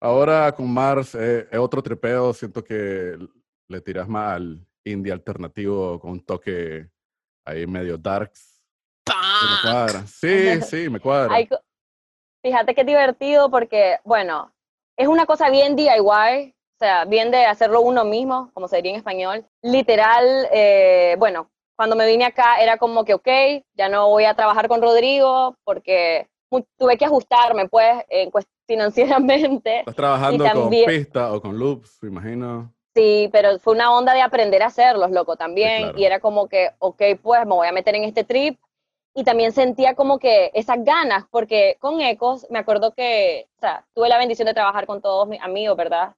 Ahora 0.00 0.52
con 0.52 0.72
Mars 0.72 1.14
eh, 1.14 1.48
es 1.50 1.58
otro 1.58 1.82
tripeo, 1.82 2.34
siento 2.34 2.62
que 2.62 3.16
le 3.68 3.80
tiras 3.80 4.06
más 4.08 4.34
al 4.36 4.66
indie 4.84 5.12
alternativo 5.12 5.98
con 5.98 6.10
un 6.12 6.20
toque 6.20 6.88
ahí 7.46 7.66
medio 7.66 7.96
darks. 7.96 8.62
Me 9.40 9.60
cuadra. 9.60 10.06
Sí, 10.06 10.60
sí, 10.62 10.90
me 10.90 11.00
cuadra. 11.00 11.34
Co- 11.48 11.60
fíjate 12.44 12.74
qué 12.74 12.84
divertido 12.84 13.50
porque, 13.50 13.98
bueno, 14.04 14.52
es 14.96 15.08
una 15.08 15.26
cosa 15.26 15.50
bien 15.50 15.76
DIY, 15.76 15.98
o 15.98 16.78
sea, 16.78 17.04
bien 17.06 17.30
de 17.30 17.46
hacerlo 17.46 17.80
uno 17.80 18.04
mismo, 18.04 18.50
como 18.52 18.68
se 18.68 18.76
diría 18.76 18.92
en 18.92 18.96
español. 18.98 19.46
Literal, 19.62 20.46
eh, 20.52 21.16
bueno, 21.18 21.50
cuando 21.76 21.94
me 21.96 22.06
vine 22.06 22.24
acá 22.24 22.60
era 22.60 22.78
como 22.78 23.04
que, 23.04 23.14
ok, 23.14 23.28
ya 23.74 23.88
no 23.88 24.08
voy 24.08 24.24
a 24.24 24.34
trabajar 24.34 24.66
con 24.68 24.80
Rodrigo 24.82 25.56
porque 25.64 26.26
tuve 26.78 26.96
que 26.96 27.04
ajustarme, 27.04 27.68
pues, 27.68 28.02
financieramente. 28.66 29.80
Estás 29.80 29.94
trabajando 29.94 30.44
y 30.44 30.48
con 30.48 30.62
también- 30.62 30.86
pista 30.86 31.32
o 31.32 31.40
con 31.40 31.58
loops, 31.58 31.98
me 32.02 32.08
imagino. 32.08 32.72
Sí, 32.94 33.28
pero 33.30 33.58
fue 33.58 33.74
una 33.74 33.92
onda 33.94 34.14
de 34.14 34.22
aprender 34.22 34.62
a 34.62 34.66
hacerlos, 34.66 35.10
loco, 35.10 35.36
también. 35.36 35.82
claro. 35.82 35.98
Y 35.98 36.04
era 36.06 36.18
como 36.20 36.48
que, 36.48 36.70
ok, 36.78 37.02
pues 37.22 37.44
me 37.44 37.52
voy 37.52 37.68
a 37.68 37.72
meter 37.72 37.94
en 37.94 38.04
este 38.04 38.24
trip. 38.24 38.58
Y 39.14 39.24
también 39.24 39.52
sentía 39.52 39.94
como 39.94 40.18
que 40.18 40.50
esas 40.54 40.82
ganas, 40.84 41.24
porque 41.30 41.76
con 41.78 42.00
Ecos 42.02 42.46
me 42.50 42.58
acuerdo 42.58 42.92
que, 42.92 43.48
o 43.56 43.60
sea, 43.60 43.86
tuve 43.94 44.08
la 44.10 44.18
bendición 44.18 44.46
de 44.46 44.52
trabajar 44.54 44.86
con 44.86 45.00
todos 45.00 45.26
mis 45.26 45.40
amigos, 45.40 45.74
¿verdad? 45.76 46.14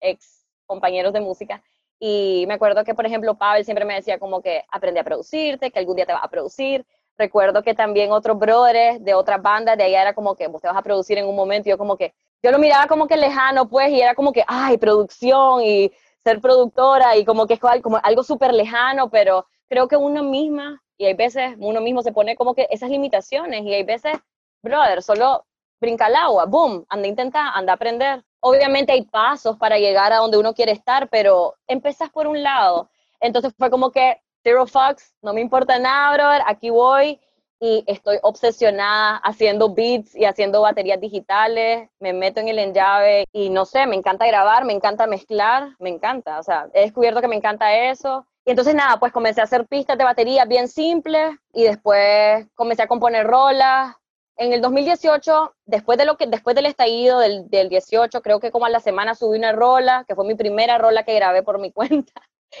Ex 0.00 0.46
compañeros 0.66 1.12
de 1.12 1.20
música. 1.20 1.62
Y 2.00 2.44
me 2.46 2.54
acuerdo 2.54 2.84
que, 2.84 2.94
por 2.94 3.06
ejemplo, 3.06 3.36
Pavel 3.36 3.64
siempre 3.64 3.84
me 3.84 3.94
decía 3.94 4.18
como 4.18 4.40
que 4.40 4.64
aprende 4.70 5.00
a 5.00 5.04
producirte, 5.04 5.70
que 5.70 5.78
algún 5.78 5.96
día 5.96 6.06
te 6.06 6.12
vas 6.12 6.24
a 6.24 6.28
producir. 6.28 6.86
Recuerdo 7.16 7.62
que 7.62 7.74
también 7.74 8.12
otros 8.12 8.38
brothers 8.38 9.02
de 9.04 9.14
otras 9.14 9.42
bandas 9.42 9.76
de 9.76 9.84
allá 9.84 10.02
era 10.02 10.14
como 10.14 10.36
que 10.36 10.46
vos 10.46 10.62
te 10.62 10.68
vas 10.68 10.76
a 10.76 10.82
producir 10.82 11.18
en 11.18 11.26
un 11.26 11.34
momento. 11.34 11.68
Y 11.68 11.70
yo 11.70 11.78
como 11.78 11.96
que, 11.96 12.14
yo 12.42 12.52
lo 12.52 12.58
miraba 12.58 12.86
como 12.86 13.08
que 13.08 13.16
lejano, 13.16 13.68
pues, 13.68 13.90
y 13.90 14.00
era 14.00 14.14
como 14.14 14.32
que, 14.32 14.44
ay, 14.46 14.78
producción 14.78 15.62
y 15.62 15.90
ser 16.22 16.40
productora 16.40 17.16
y 17.16 17.24
como 17.24 17.46
que 17.46 17.54
es 17.54 17.60
como 17.82 17.98
algo 18.02 18.22
súper 18.22 18.52
lejano, 18.54 19.10
pero 19.10 19.46
creo 19.68 19.88
que 19.88 19.96
uno 19.96 20.22
misma, 20.22 20.82
y 20.96 21.06
hay 21.06 21.14
veces 21.14 21.54
uno 21.58 21.80
mismo 21.80 22.02
se 22.02 22.12
pone 22.12 22.36
como 22.36 22.54
que 22.54 22.66
esas 22.70 22.90
limitaciones 22.90 23.62
y 23.64 23.74
hay 23.74 23.82
veces, 23.82 24.18
brother, 24.62 25.02
solo 25.02 25.46
brinca 25.80 26.06
al 26.06 26.16
agua, 26.16 26.44
boom, 26.46 26.84
anda 26.88 27.06
a 27.06 27.08
intentar, 27.08 27.50
anda 27.54 27.72
a 27.72 27.76
aprender. 27.76 28.24
Obviamente 28.40 28.92
hay 28.92 29.02
pasos 29.02 29.56
para 29.56 29.78
llegar 29.78 30.12
a 30.12 30.18
donde 30.18 30.38
uno 30.38 30.54
quiere 30.54 30.72
estar, 30.72 31.08
pero 31.08 31.54
empezás 31.66 32.10
por 32.10 32.26
un 32.26 32.42
lado. 32.42 32.88
Entonces 33.20 33.52
fue 33.56 33.70
como 33.70 33.90
que, 33.90 34.20
zero 34.42 34.66
fucks, 34.66 35.14
no 35.22 35.32
me 35.32 35.40
importa 35.40 35.78
nada, 35.78 36.14
brother, 36.14 36.42
aquí 36.46 36.70
voy 36.70 37.20
y 37.60 37.82
estoy 37.86 38.18
obsesionada 38.22 39.16
haciendo 39.16 39.74
beats 39.74 40.14
y 40.14 40.24
haciendo 40.24 40.62
baterías 40.62 41.00
digitales, 41.00 41.88
me 41.98 42.12
meto 42.12 42.40
en 42.40 42.48
el 42.48 42.58
enllave 42.58 43.26
y 43.32 43.50
no 43.50 43.64
sé, 43.64 43.86
me 43.86 43.96
encanta 43.96 44.26
grabar, 44.26 44.64
me 44.64 44.72
encanta 44.72 45.06
mezclar, 45.06 45.70
me 45.80 45.90
encanta, 45.90 46.38
o 46.38 46.42
sea, 46.42 46.68
he 46.72 46.82
descubierto 46.82 47.20
que 47.20 47.28
me 47.28 47.36
encanta 47.36 47.74
eso. 47.74 48.26
Y 48.44 48.50
entonces 48.50 48.74
nada, 48.74 48.98
pues 48.98 49.12
comencé 49.12 49.40
a 49.40 49.44
hacer 49.44 49.66
pistas 49.66 49.98
de 49.98 50.04
batería 50.04 50.44
bien 50.44 50.68
simples 50.68 51.36
y 51.52 51.64
después 51.64 52.46
comencé 52.54 52.82
a 52.82 52.86
componer 52.86 53.26
rolas. 53.26 53.94
En 54.38 54.52
el 54.52 54.60
2018, 54.60 55.54
después, 55.66 55.98
de 55.98 56.04
lo 56.04 56.16
que, 56.16 56.28
después 56.28 56.54
del 56.54 56.66
estallido 56.66 57.18
del, 57.18 57.50
del 57.50 57.68
18, 57.68 58.22
creo 58.22 58.38
que 58.38 58.52
como 58.52 58.66
a 58.66 58.70
la 58.70 58.78
semana 58.78 59.16
subí 59.16 59.36
una 59.36 59.50
rola, 59.50 60.04
que 60.06 60.14
fue 60.14 60.24
mi 60.24 60.36
primera 60.36 60.78
rola 60.78 61.02
que 61.02 61.14
grabé 61.14 61.42
por 61.42 61.58
mi 61.58 61.72
cuenta. 61.72 62.12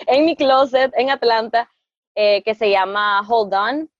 en 0.06 0.24
mi 0.24 0.36
closet 0.36 0.92
en 0.96 1.10
Atlanta 1.10 1.70
eh, 2.16 2.42
que 2.42 2.56
se 2.56 2.68
llama 2.68 3.22
Hold 3.28 3.54
On, 3.54 3.90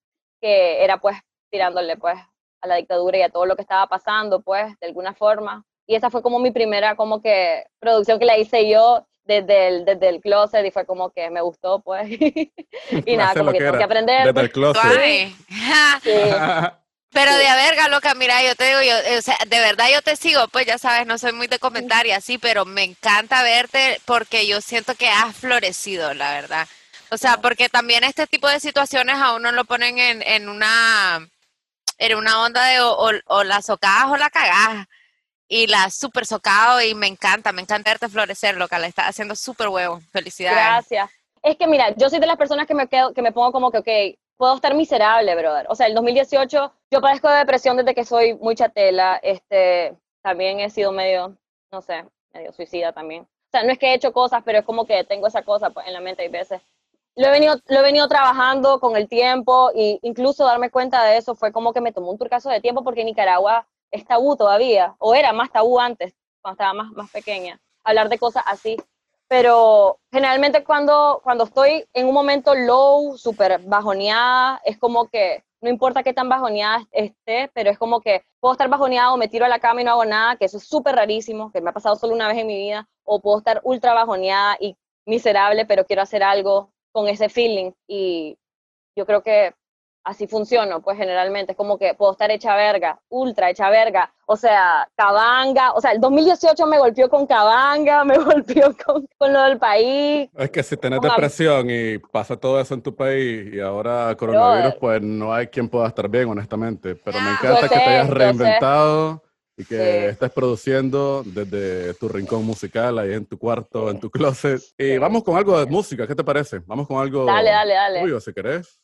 que 0.41 0.83
era 0.83 0.99
pues 0.99 1.17
tirándole 1.51 1.97
pues 1.97 2.19
a 2.61 2.67
la 2.67 2.75
dictadura 2.75 3.17
y 3.17 3.23
a 3.23 3.31
todo 3.31 3.47
lo 3.47 3.55
que 3.55 3.63
estaba 3.63 3.87
pasando 3.87 4.43
pues 4.43 4.77
de 4.81 4.89
alguna 4.89 5.15
forma. 5.15 5.65
Y 5.87 5.95
esa 5.95 6.11
fue 6.11 6.21
como 6.21 6.41
mi 6.41 6.51
primera 6.51 6.97
como 6.97 7.23
que 7.23 7.65
producción 7.79 8.19
que 8.19 8.25
la 8.25 8.37
hice 8.37 8.69
yo 8.69 9.07
desde 9.23 9.69
el, 9.69 9.85
desde 9.85 10.09
el 10.09 10.21
closet 10.21 10.67
y 10.67 10.73
fue 10.73 10.85
como 10.85 11.11
que 11.11 11.31
me 11.31 11.43
gustó 11.43 11.79
pues. 11.81 12.09
y 12.11 12.53
nada, 13.17 13.35
como 13.35 13.45
lo 13.45 13.53
que 13.53 13.59
que 13.59 13.65
tengo 13.65 13.69
era, 13.69 13.79
que 13.79 13.85
aprender. 13.85 14.27
Desde 14.27 14.41
el 14.41 14.51
closet. 14.51 14.83
Suave. 14.83 15.33
Sí. 16.03 16.11
Pero 17.11 17.35
de 17.35 17.47
a 17.49 17.57
verga, 17.57 17.89
loca, 17.89 18.15
mira, 18.15 18.43
yo 18.43 18.55
te 18.55 18.65
digo, 18.69 18.83
yo, 18.83 19.19
o 19.19 19.23
sea, 19.23 19.37
de 19.47 19.61
verdad 19.61 19.87
yo 19.93 20.03
te 20.03 20.15
sigo, 20.15 20.47
pues 20.49 20.67
ya 20.67 20.77
sabes, 20.79 21.07
no 21.07 21.17
soy 21.19 21.33
muy 21.33 21.47
de 21.47 21.59
comentar 21.59 22.07
y 22.07 22.13
así, 22.13 22.37
pero 22.39 22.65
me 22.67 22.85
encanta 22.85 23.43
verte 23.43 24.01
porque 24.05 24.47
yo 24.47 24.61
siento 24.61 24.95
que 24.95 25.09
has 25.09 25.35
florecido, 25.35 26.13
la 26.15 26.33
verdad. 26.33 26.69
O 27.11 27.17
sea, 27.17 27.39
porque 27.39 27.69
también 27.71 28.05
este 28.05 28.27
tipo 28.27 28.47
de 28.49 28.61
situaciones 28.61 29.17
a 29.17 29.35
uno 29.35 29.53
lo 29.53 29.65
ponen 29.65 29.99
en, 29.99 30.23
en 30.23 30.49
una 30.49 31.27
en 31.99 32.17
una 32.17 32.43
onda 32.45 32.65
de 32.67 32.81
o, 32.81 32.93
o- 32.93 33.21
o 33.27 33.45
la 33.45 33.63
socás 33.63 34.07
o 34.07 34.17
la 34.17 34.31
cagás. 34.31 34.87
Y 35.49 35.67
la 35.67 35.91
super 35.91 36.27
socado 36.27 36.83
y 36.83 36.95
me 36.95 37.07
encanta, 37.07 37.53
me 37.53 37.63
encanta 37.63 37.91
verte 37.91 38.09
florecer, 38.11 38.57
loca, 38.57 38.79
la 38.79 38.87
estás 38.87 39.07
haciendo 39.09 39.35
súper 39.35 39.69
huevo. 39.69 40.01
Felicidades. 40.13 40.87
Gracias. 40.89 41.11
Es 41.43 41.57
que 41.57 41.67
mira, 41.67 41.95
yo 41.97 42.11
soy 42.11 42.19
de 42.21 42.27
las 42.27 42.37
personas 42.37 42.67
que 42.67 42.75
me 42.75 42.89
quedo, 42.89 43.15
que 43.15 43.23
me 43.23 43.33
pongo 43.33 43.53
como 43.53 43.71
que, 43.71 43.79
ok, 43.79 44.19
puedo 44.39 44.55
estar 44.55 44.75
miserable, 44.75 45.35
brother. 45.35 45.67
O 45.69 45.75
sea, 45.75 45.87
el 45.87 45.95
2018 45.95 46.73
yo 46.91 47.01
padezco 47.03 47.29
de 47.29 47.39
depresión 47.39 47.77
desde 47.77 47.95
que 47.95 48.05
soy 48.05 48.35
muy 48.35 48.55
chatela. 48.55 49.21
Este, 49.23 49.95
también 50.23 50.61
he 50.61 50.71
sido 50.71 50.93
medio, 50.93 51.37
no 51.71 51.83
sé, 51.83 52.07
medio 52.33 52.53
suicida 52.53 52.93
también. 52.93 53.25
O 53.25 53.51
sea, 53.51 53.65
no 53.65 53.73
es 53.73 53.79
que 53.79 53.89
he 53.89 53.95
hecho 53.95 54.13
cosas, 54.13 54.43
pero 54.45 54.61
es 54.61 54.65
como 54.65 54.87
que 54.87 55.05
tengo 55.05 55.27
esa 55.27 55.43
cosa 55.43 55.71
pues, 55.71 55.87
en 55.87 55.93
la 55.93 56.01
mente 56.01 56.23
hay 56.23 56.29
veces. 56.29 56.63
Lo 57.17 57.27
he 57.27 57.31
venido, 57.31 57.57
lo 57.67 57.81
he 57.81 57.83
venido 57.83 58.07
trabajando 58.07 58.79
con 58.79 58.97
el 58.97 59.09
tiempo 59.09 59.73
y 59.75 59.99
incluso 60.03 60.45
darme 60.45 60.71
cuenta 60.71 61.03
de 61.03 61.17
eso 61.17 61.35
fue 61.35 61.51
como 61.51 61.73
que 61.73 61.81
me 61.81 61.93
tomó 61.93 62.13
un 62.13 62.19
turcazo 62.19 62.49
de 62.49 62.61
tiempo 62.61 62.85
porque 62.85 63.05
Nicaragua 63.05 63.67
es 63.91 64.07
tabú 64.07 64.37
todavía, 64.37 64.95
o 64.99 65.15
era 65.15 65.33
más 65.33 65.51
tabú 65.51 65.81
antes, 65.81 66.15
cuando 66.43 66.55
estaba 66.55 66.75
más, 66.75 66.93
más 66.93 67.11
pequeña, 67.11 67.59
hablar 67.83 68.09
de 68.09 68.19
cosas 68.19 68.45
así 68.47 68.77
pero 69.29 70.01
generalmente 70.11 70.65
cuando, 70.65 71.21
cuando 71.23 71.45
estoy 71.45 71.85
en 71.93 72.07
un 72.07 72.15
momento 72.15 72.55
low, 72.55 73.17
súper 73.17 73.61
bajoneada, 73.61 74.61
es 74.65 74.79
como 74.79 75.09
que 75.09 75.45
no 75.61 75.69
importa 75.69 76.03
qué 76.03 76.13
tan 76.13 76.29
bajoneada 76.29 76.87
esté, 76.93 77.51
pero 77.53 77.71
es 77.71 77.79
como 77.79 78.01
que 78.01 78.25
puedo 78.41 78.53
estar 78.53 78.69
bajoneado, 78.69 79.17
me 79.17 79.29
tiro 79.29 79.45
a 79.45 79.49
la 79.49 79.59
cama 79.59 79.81
y 79.81 79.85
no 79.85 79.93
hago 79.93 80.05
nada, 80.05 80.37
que 80.37 80.45
eso 80.47 80.59
es 80.59 80.65
súper 80.65 80.95
rarísimo, 80.95 81.51
que 81.53 81.61
me 81.61 81.71
ha 81.71 81.73
pasado 81.73 81.97
solo 81.97 82.15
una 82.15 82.29
vez 82.29 82.39
en 82.39 82.47
mi 82.47 82.57
vida, 82.57 82.89
o 83.05 83.21
puedo 83.21 83.39
estar 83.39 83.61
ultra 83.65 83.93
bajoneada 83.93 84.57
y 84.61 84.77
miserable, 85.05 85.67
pero 85.67 85.85
quiero 85.85 86.03
hacer 86.03 86.23
algo 86.23 86.73
con 86.93 87.09
ese 87.09 87.29
feeling. 87.29 87.73
Y 87.87 88.39
yo 88.97 89.05
creo 89.07 89.23
que 89.23 89.55
así 90.09 90.27
funciono, 90.27 90.81
pues 90.81 90.97
generalmente 90.97 91.53
es 91.53 91.57
como 91.59 91.79
que 91.79 91.95
puedo 91.95 92.13
estar 92.13 92.31
hecha 92.31 92.57
verga, 92.57 92.99
ultra 93.09 93.51
hecha 93.51 93.69
verga, 93.71 94.13
o 94.27 94.37
sea, 94.37 94.89
cabanga, 94.97 95.73
o 95.73 95.81
sea, 95.81 95.93
el 95.93 96.01
2018 96.01 96.67
me 96.67 96.79
golpeó 96.79 97.09
con 97.09 97.27
cabanga, 97.27 98.05
me 98.05 98.19
golpeó 98.19 98.75
con, 98.85 99.07
con 99.19 99.33
lo 99.33 99.43
del 99.45 99.59
país, 99.59 100.29
Es 100.37 100.51
que 100.51 100.63
si 100.63 100.77
tenés 100.77 101.01
depresión 101.01 101.69
y 101.71 101.99
pasa 101.99 102.37
todo 102.37 102.61
eso 102.61 102.75
en 102.75 102.83
tu 102.83 102.95
país 102.95 103.53
y 103.55 103.61
ahora 103.61 104.15
coronavirus, 104.17 104.61
Brother. 104.63 104.79
pues 104.81 105.03
no 105.03 105.33
hay 105.33 105.47
quien 105.49 105.69
pueda 105.69 105.87
estar 105.89 106.09
bien, 106.09 106.29
honestamente. 106.29 106.95
Pero 106.97 107.21
me 107.21 107.29
Ah. 107.31 107.33
encanta 107.41 107.61
Yo 107.63 107.69
que 107.69 107.75
te 107.75 107.85
sé, 107.85 107.89
hayas 107.91 108.07
yo 108.09 108.13
sé. 108.13 108.19
reinventado 108.19 109.23
y 109.57 109.65
que 109.65 109.77
Sí. 109.77 110.05
estés 110.13 110.31
produciendo 110.31 111.23
desde 111.27 111.93
tu 111.95 112.09
rincón 112.09 112.45
musical, 112.45 112.99
ahí 112.99 113.13
en 113.13 113.27
tu 113.27 113.39
cuarto, 113.39 113.91
en 113.91 113.99
tu 114.01 114.09
closet. 114.11 114.61
Y 114.79 114.93
Sí. 114.93 114.99
vamos 114.99 115.23
con 115.25 115.37
algo 115.37 115.59
de 115.59 115.67
música, 115.67 116.07
¿qué 116.07 116.15
te 116.15 116.23
parece? 116.25 116.61
Vamos 116.67 116.87
con 116.87 116.99
algo 117.03 117.25
dale, 117.25 117.51
dale, 117.51 117.75
dale. 117.75 118.01
tuyo, 118.03 118.21
si 118.21 118.33
querés. 118.33 118.81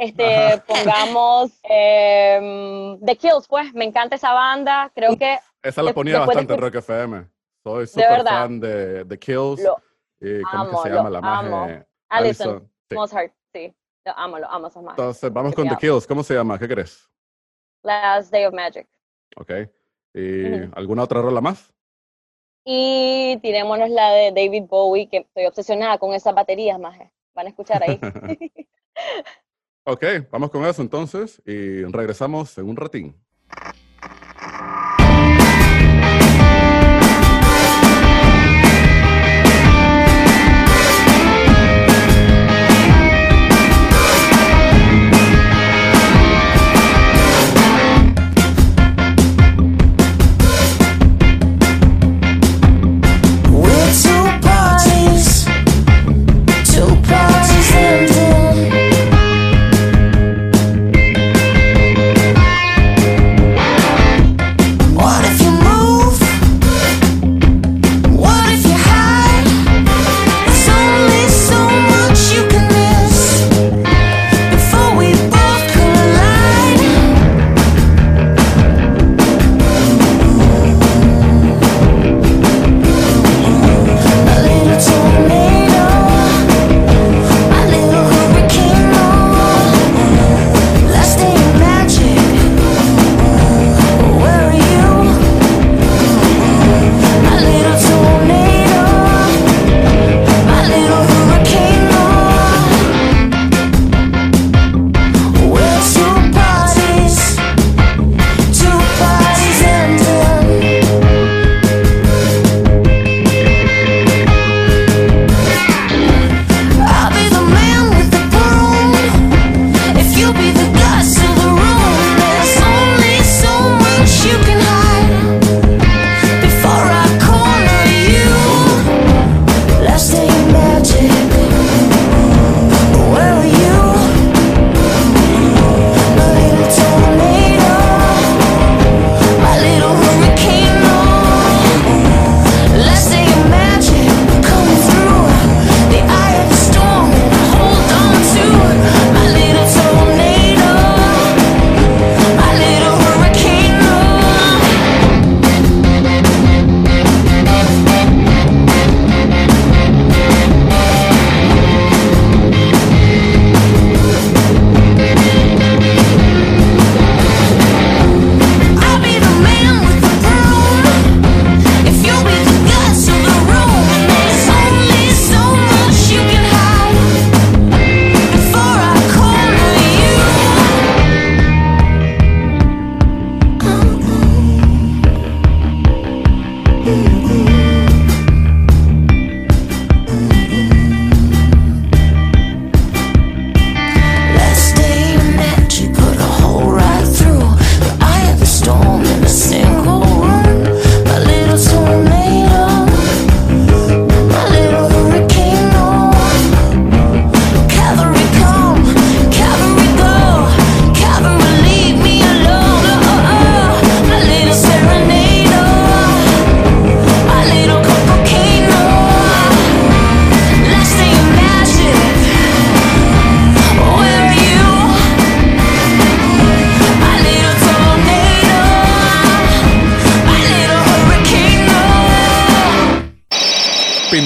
Este, 0.00 0.62
pongamos 0.66 1.52
em, 1.62 2.98
The 3.00 3.16
Kills, 3.16 3.46
pues, 3.46 3.74
me 3.74 3.84
encanta 3.84 4.16
esa 4.16 4.32
banda, 4.32 4.90
creo 4.94 5.14
que 5.14 5.38
Esa 5.62 5.82
la 5.82 5.92
ponía 5.92 6.20
bastante 6.20 6.54
en 6.54 6.58
Rock 6.58 6.76
FM. 6.76 7.26
Soy 7.62 7.86
súper 7.86 8.24
fan 8.24 8.58
de 8.58 9.04
The 9.04 9.18
Kills. 9.18 9.62
lo 9.62 9.76
y 10.18 10.40
¿Cómo 10.42 10.64
es 10.64 10.70
que 10.70 10.88
se 10.88 10.94
llama 10.94 11.10
la 11.10 11.18
amo. 11.18 11.50
maje? 11.50 11.86
Allison 12.08 12.48
Allison, 12.48 12.70
sí. 12.88 12.94
Mozart, 12.94 13.32
sí, 13.52 13.74
lo 14.06 14.18
amo, 14.18 14.38
lo 14.38 14.50
amo, 14.50 14.70
más. 14.82 14.98
Entonces, 14.98 15.32
vamos 15.32 15.54
con 15.54 15.68
The. 15.68 15.76
Kills. 15.76 16.06
¿Cómo 16.06 16.22
se 16.22 16.34
llama? 16.34 16.58
¿Qué 16.58 16.66
crees? 16.66 17.06
Last 17.82 18.32
Day 18.32 18.46
of 18.46 18.54
Magic. 18.54 18.88
Ok. 19.36 19.52
¿Y 20.14 20.62
alguna 20.74 21.02
otra 21.02 21.20
rola 21.20 21.42
más? 21.42 21.74
Y 22.64 23.38
tirémonos 23.42 23.90
la 23.90 24.12
de 24.12 24.32
David 24.32 24.64
Bowie, 24.66 25.08
que 25.10 25.18
estoy 25.18 25.44
obsesionada 25.44 25.98
con 25.98 26.14
esas 26.14 26.34
baterías, 26.34 26.78
maje. 26.78 27.12
Van 27.34 27.46
a 27.46 27.50
escuchar 27.50 27.82
ahí. 27.82 28.00
Ok, 29.84 30.04
vamos 30.30 30.50
con 30.50 30.64
eso 30.66 30.82
entonces 30.82 31.42
y 31.46 31.82
regresamos 31.84 32.56
en 32.58 32.68
un 32.68 32.76
ratín. 32.76 33.16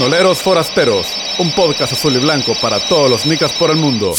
Bandoleros 0.05 0.43
Forasteros, 0.43 1.17
un 1.39 1.51
podcast 1.53 1.95
azul 1.95 2.15
y 2.15 2.19
blanco 2.19 2.53
para 2.61 2.79
todos 2.79 3.09
los 3.09 3.25
nicas 3.25 3.55
por 3.55 3.71
el 3.71 3.79
mundo. 3.79 4.13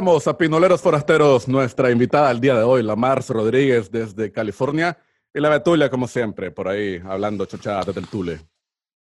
Regresamos 0.00 0.26
a 0.28 0.38
Pinoleros 0.38 0.80
Forasteros, 0.80 1.46
nuestra 1.46 1.90
invitada 1.90 2.30
al 2.30 2.40
día 2.40 2.54
de 2.54 2.62
hoy, 2.62 2.82
la 2.82 2.96
Mars 2.96 3.28
Rodríguez 3.28 3.90
desde 3.90 4.32
California 4.32 4.96
y 5.34 5.40
la 5.40 5.50
Betulia, 5.50 5.90
como 5.90 6.08
siempre, 6.08 6.50
por 6.50 6.68
ahí 6.68 7.02
hablando 7.06 7.44
chochada 7.44 7.82
de 7.82 8.00
Tule. 8.00 8.40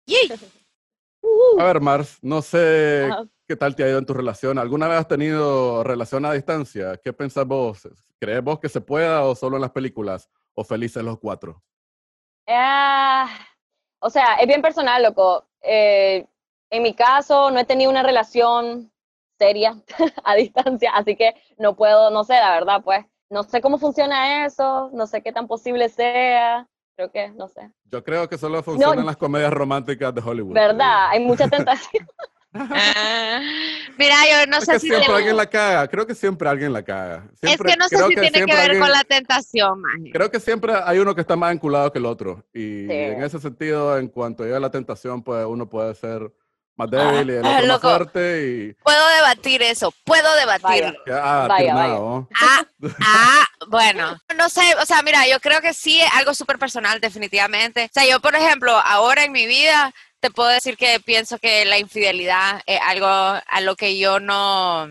Yeah. 0.06 0.36
A 1.58 1.64
ver, 1.64 1.80
Mars, 1.80 2.18
no 2.22 2.40
sé 2.42 3.08
uh 3.10 3.12
-huh. 3.12 3.30
qué 3.48 3.56
tal 3.56 3.74
te 3.74 3.82
ha 3.82 3.88
ido 3.88 3.98
en 3.98 4.06
tu 4.06 4.14
relación. 4.14 4.56
¿Alguna 4.56 4.86
vez 4.86 4.98
has 5.00 5.08
tenido 5.08 5.82
relación 5.82 6.24
a 6.26 6.32
distancia? 6.32 6.96
¿Qué 7.02 7.12
pensás 7.12 7.44
vos? 7.44 7.88
¿Crees 8.20 8.44
vos 8.44 8.60
que 8.60 8.68
se 8.68 8.80
pueda 8.80 9.24
o 9.24 9.34
solo 9.34 9.56
en 9.56 9.62
las 9.62 9.72
películas? 9.72 10.30
¿O 10.54 10.62
felices 10.62 11.02
los 11.02 11.18
cuatro? 11.18 11.60
Uh, 12.46 13.26
o 13.98 14.10
sea, 14.10 14.36
es 14.40 14.46
bien 14.46 14.62
personal, 14.62 15.02
loco. 15.02 15.44
Eh, 15.60 16.24
en 16.70 16.82
mi 16.84 16.94
caso, 16.94 17.50
no 17.50 17.58
he 17.58 17.64
tenido 17.64 17.90
una 17.90 18.04
relación 18.04 18.92
seria 19.38 19.76
a 20.24 20.34
distancia, 20.34 20.92
así 20.94 21.16
que 21.16 21.34
no 21.58 21.74
puedo, 21.76 22.10
no 22.10 22.24
sé, 22.24 22.34
la 22.34 22.52
verdad, 22.52 22.82
pues, 22.84 23.04
no 23.30 23.42
sé 23.42 23.60
cómo 23.60 23.78
funciona 23.78 24.46
eso, 24.46 24.90
no 24.92 25.06
sé 25.06 25.22
qué 25.22 25.32
tan 25.32 25.46
posible 25.46 25.88
sea, 25.88 26.68
creo 26.96 27.10
que, 27.10 27.30
no 27.30 27.48
sé. 27.48 27.70
Yo 27.90 28.04
creo 28.04 28.28
que 28.28 28.38
solo 28.38 28.62
funcionan 28.62 29.06
las 29.06 29.16
comedias 29.16 29.52
románticas 29.52 30.14
de 30.14 30.20
Hollywood. 30.20 30.54
¿Verdad? 30.54 31.08
Hay 31.10 31.20
mucha 31.24 31.48
tentación. 31.48 32.06
Ah, 32.56 33.40
Mira, 33.98 34.14
yo 34.30 34.46
no 34.48 34.58
Es 34.58 34.64
sé 34.64 34.72
que 34.74 34.78
si 34.78 34.86
siempre 34.86 35.06
tiene- 35.06 35.16
alguien 35.18 35.36
la 35.36 35.46
caga. 35.46 35.88
Creo 35.88 36.06
que 36.06 36.14
siempre 36.14 36.48
alguien 36.48 36.72
la 36.72 36.84
caga. 36.84 37.24
es 37.32 37.40
Siempre- 37.40 37.72
que 37.72 37.76
no 37.78 37.88
sé 37.88 37.96
creo 37.96 38.08
si 38.08 38.14
tiene 38.14 38.38
que 38.46 38.52
ver 38.54 38.60
alguien- 38.60 38.80
con 38.80 38.90
la 38.92 39.02
tentación, 39.02 39.80
maje. 39.80 40.10
Creo 40.12 40.30
que 40.30 40.38
siempre 40.38 40.72
hay 40.84 40.98
uno 41.00 41.14
que 41.16 41.20
está 41.22 41.34
más 41.34 41.52
enculado 41.52 41.90
que 41.92 41.98
el 41.98 42.06
otro. 42.06 42.44
Y 42.52 42.86
Sí. 42.86 42.92
en 42.92 43.22
ese 43.24 43.40
sentido, 43.40 43.98
en 43.98 44.06
cuanto 44.08 44.44
llega 44.44 44.60
la 44.60 44.70
tentación, 44.70 45.22
pues 45.22 45.44
uno 45.46 45.68
puede 45.68 45.94
ser 45.96 46.30
más 46.76 46.90
débil 46.90 47.30
y 47.30 47.32
el 47.34 47.44
Ah, 47.44 47.48
otro 47.50 47.52
más 47.54 47.64
loco. 47.66 47.88
fuerte 47.90 48.42
y 48.46 48.72
Puedo 48.82 49.08
debatir 49.16 49.62
eso, 49.62 49.92
puedo 50.04 50.34
debatirlo. 50.36 50.92
Vaya. 50.92 51.04
queda 51.04 51.46
Vaya, 51.46 51.74
¿no? 51.74 52.28
Ah, 52.40 52.64
ah, 53.00 53.44
bueno, 53.68 54.18
no 54.36 54.48
sé, 54.48 54.74
o 54.80 54.86
sea, 54.86 55.02
mira, 55.02 55.26
yo 55.28 55.38
creo 55.40 55.60
que 55.60 55.72
sí 55.74 56.00
es 56.00 56.08
algo 56.14 56.34
súper 56.34 56.58
personal, 56.58 57.00
definitivamente. 57.00 57.84
O 57.84 57.90
sea, 57.92 58.06
yo, 58.06 58.20
por 58.20 58.34
ejemplo, 58.34 58.72
ahora 58.84 59.24
en 59.24 59.32
mi 59.32 59.46
vida 59.46 59.92
te 60.20 60.30
puedo 60.30 60.48
decir 60.48 60.76
que 60.76 61.00
pienso 61.00 61.38
que 61.38 61.64
la 61.64 61.78
infidelidad 61.78 62.62
es 62.66 62.80
algo 62.82 63.06
a 63.06 63.60
lo 63.60 63.76
que 63.76 63.98
yo 63.98 64.20
no, 64.20 64.86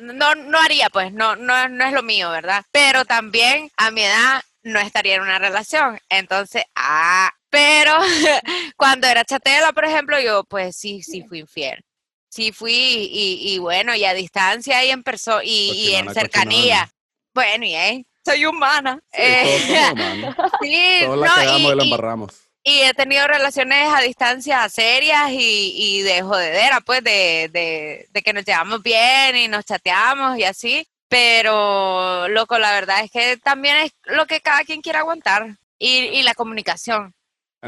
no, 0.00 0.34
no 0.34 0.58
haría, 0.58 0.90
pues, 0.90 1.12
no, 1.12 1.36
no, 1.36 1.68
no 1.68 1.84
es 1.84 1.92
lo 1.92 2.02
mío, 2.02 2.30
¿verdad? 2.30 2.64
Pero 2.72 3.04
también 3.04 3.70
a 3.76 3.90
mi 3.92 4.02
edad 4.02 4.42
no 4.62 4.80
estaría 4.80 5.14
en 5.16 5.22
una 5.22 5.38
relación. 5.38 6.00
Entonces, 6.08 6.64
ah, 6.74 7.30
pero 7.54 7.98
cuando 8.76 9.06
era 9.06 9.24
chatela, 9.24 9.72
por 9.72 9.84
ejemplo, 9.84 10.20
yo 10.20 10.44
pues 10.44 10.76
sí, 10.76 11.02
sí 11.02 11.22
fui 11.28 11.38
infiel. 11.40 11.82
Sí 12.28 12.50
fui 12.50 12.72
y, 12.72 13.54
y 13.54 13.58
bueno, 13.58 13.94
y 13.94 14.04
a 14.04 14.12
distancia 14.12 14.84
y 14.84 14.90
en 14.90 15.02
persona 15.04 15.42
y, 15.44 15.70
y 15.72 15.94
en 15.94 16.12
cercanía. 16.12 16.78
cochinona. 16.80 16.90
Bueno, 17.32 17.64
y 17.64 17.74
eh, 17.74 18.04
soy 18.24 18.44
humana. 18.46 19.00
Sí, 19.12 19.20
Eh, 19.22 19.42
todos 19.44 19.62
somos 19.66 19.92
humanos. 19.92 20.34
sí, 20.60 20.98
Todos 21.00 21.18
la 21.18 21.26
no, 21.28 21.34
cagamos 21.36 21.72
y, 21.72 21.76
la 21.76 21.82
y- 21.82 21.86
y- 21.86 21.92
embarramos. 21.92 22.34
y 22.64 22.80
he 22.80 22.94
tenido 22.94 23.26
relaciones 23.28 23.88
a 23.92 24.00
distancia 24.00 24.68
serias 24.68 25.30
y, 25.30 25.72
y 25.76 26.02
de 26.02 26.22
jodedera, 26.22 26.80
pues, 26.80 27.04
de, 27.04 27.48
de, 27.52 28.08
de 28.10 28.22
que 28.22 28.32
nos 28.32 28.44
llevamos 28.44 28.82
bien 28.82 29.36
y 29.36 29.46
nos 29.48 29.64
chateamos 29.64 30.36
y 30.38 30.44
así. 30.44 30.86
Pero, 31.08 32.26
loco, 32.28 32.58
la 32.58 32.72
verdad 32.72 33.04
es 33.04 33.10
que 33.12 33.36
también 33.36 33.76
es 33.76 33.92
lo 34.06 34.26
que 34.26 34.40
cada 34.40 34.64
quien 34.64 34.80
quiere 34.80 34.98
aguantar. 34.98 35.56
Y, 35.78 35.98
y 36.06 36.22
la 36.22 36.34
comunicación, 36.34 37.14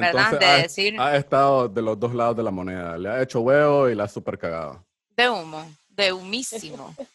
¿verdad? 0.00 0.32
Entonces, 0.32 0.38
de 0.38 0.46
ha, 0.46 0.62
decir, 0.62 1.00
ha 1.00 1.16
estado 1.16 1.68
de 1.68 1.82
los 1.82 1.98
dos 1.98 2.14
lados 2.14 2.36
de 2.36 2.42
la 2.42 2.50
moneda. 2.50 2.98
Le 2.98 3.08
ha 3.08 3.22
hecho 3.22 3.40
huevo 3.40 3.88
y 3.88 3.94
la 3.94 4.04
ha 4.04 4.08
super 4.08 4.38
cagado. 4.38 4.84
de 5.16 5.28
humo, 5.28 5.64
de 5.88 6.12
humísimo. 6.12 6.94